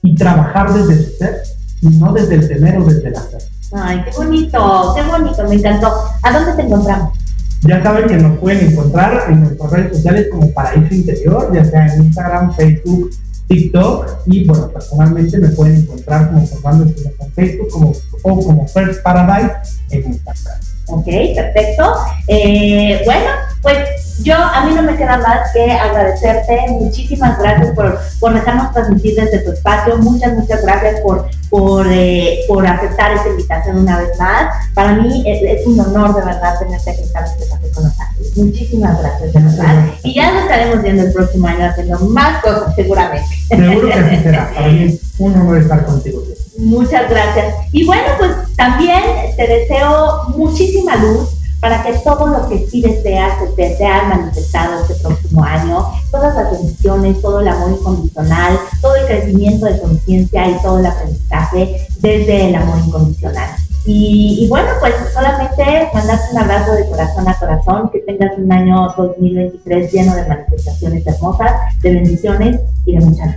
[0.02, 1.44] y trabajar desde su ser
[1.82, 3.42] y no desde el tener o desde el hacer.
[3.74, 5.94] Ay, qué bonito, qué bonito, me encantó.
[6.24, 7.21] ¿A dónde te encontramos?
[7.62, 11.86] Ya saben que nos pueden encontrar en nuestras redes sociales como Paraíso Interior, ya sea
[11.88, 13.12] en Instagram, Facebook,
[13.48, 17.94] TikTok y bueno, personalmente me pueden encontrar como formando en Facebook como,
[18.24, 19.54] o como First Paradise
[19.92, 20.60] en Instagram.
[20.88, 21.96] Ok, perfecto.
[22.28, 23.30] Eh, bueno,
[23.62, 26.66] pues yo a mí no me queda más que agradecerte.
[26.70, 29.98] Muchísimas gracias por, por dejarnos transmitir desde tu espacio.
[29.98, 34.54] Muchas, muchas gracias por, por, eh, por aceptar esta invitación una vez más.
[34.74, 38.38] Para mí es, un honor de verdad tenerte aquí en este café con ángeles.
[38.38, 39.86] Muchísimas gracias, de verdad.
[40.04, 43.28] Y ya nos estaremos viendo el próximo año haciendo más cosas, seguramente.
[43.48, 44.52] Seguro que así será.
[44.54, 46.24] Para mí es un honor estar contigo.
[46.58, 47.56] Muchas gracias.
[47.72, 49.02] Y bueno, pues también
[49.36, 54.96] te deseo muchísima luz para que todo lo que sí deseas se sea manifestado este
[54.96, 60.62] próximo año, todas las bendiciones, todo el amor incondicional, todo el crecimiento de conciencia y
[60.62, 63.50] todo el aprendizaje desde el amor incondicional.
[63.86, 68.94] Y, bueno, pues solamente mandarte un abrazo de corazón a corazón, que tengas un año
[68.96, 71.52] 2023 lleno de manifestaciones hermosas,
[71.82, 73.36] de bendiciones y de mucha luz.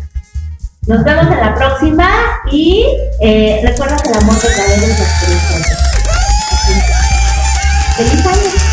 [0.87, 2.11] Nos vemos en la próxima
[2.53, 2.85] y
[3.21, 5.84] eh, recuerda que el amor te trae de experiencias.
[7.97, 8.51] ¡Feliz año!
[8.51, 8.64] Si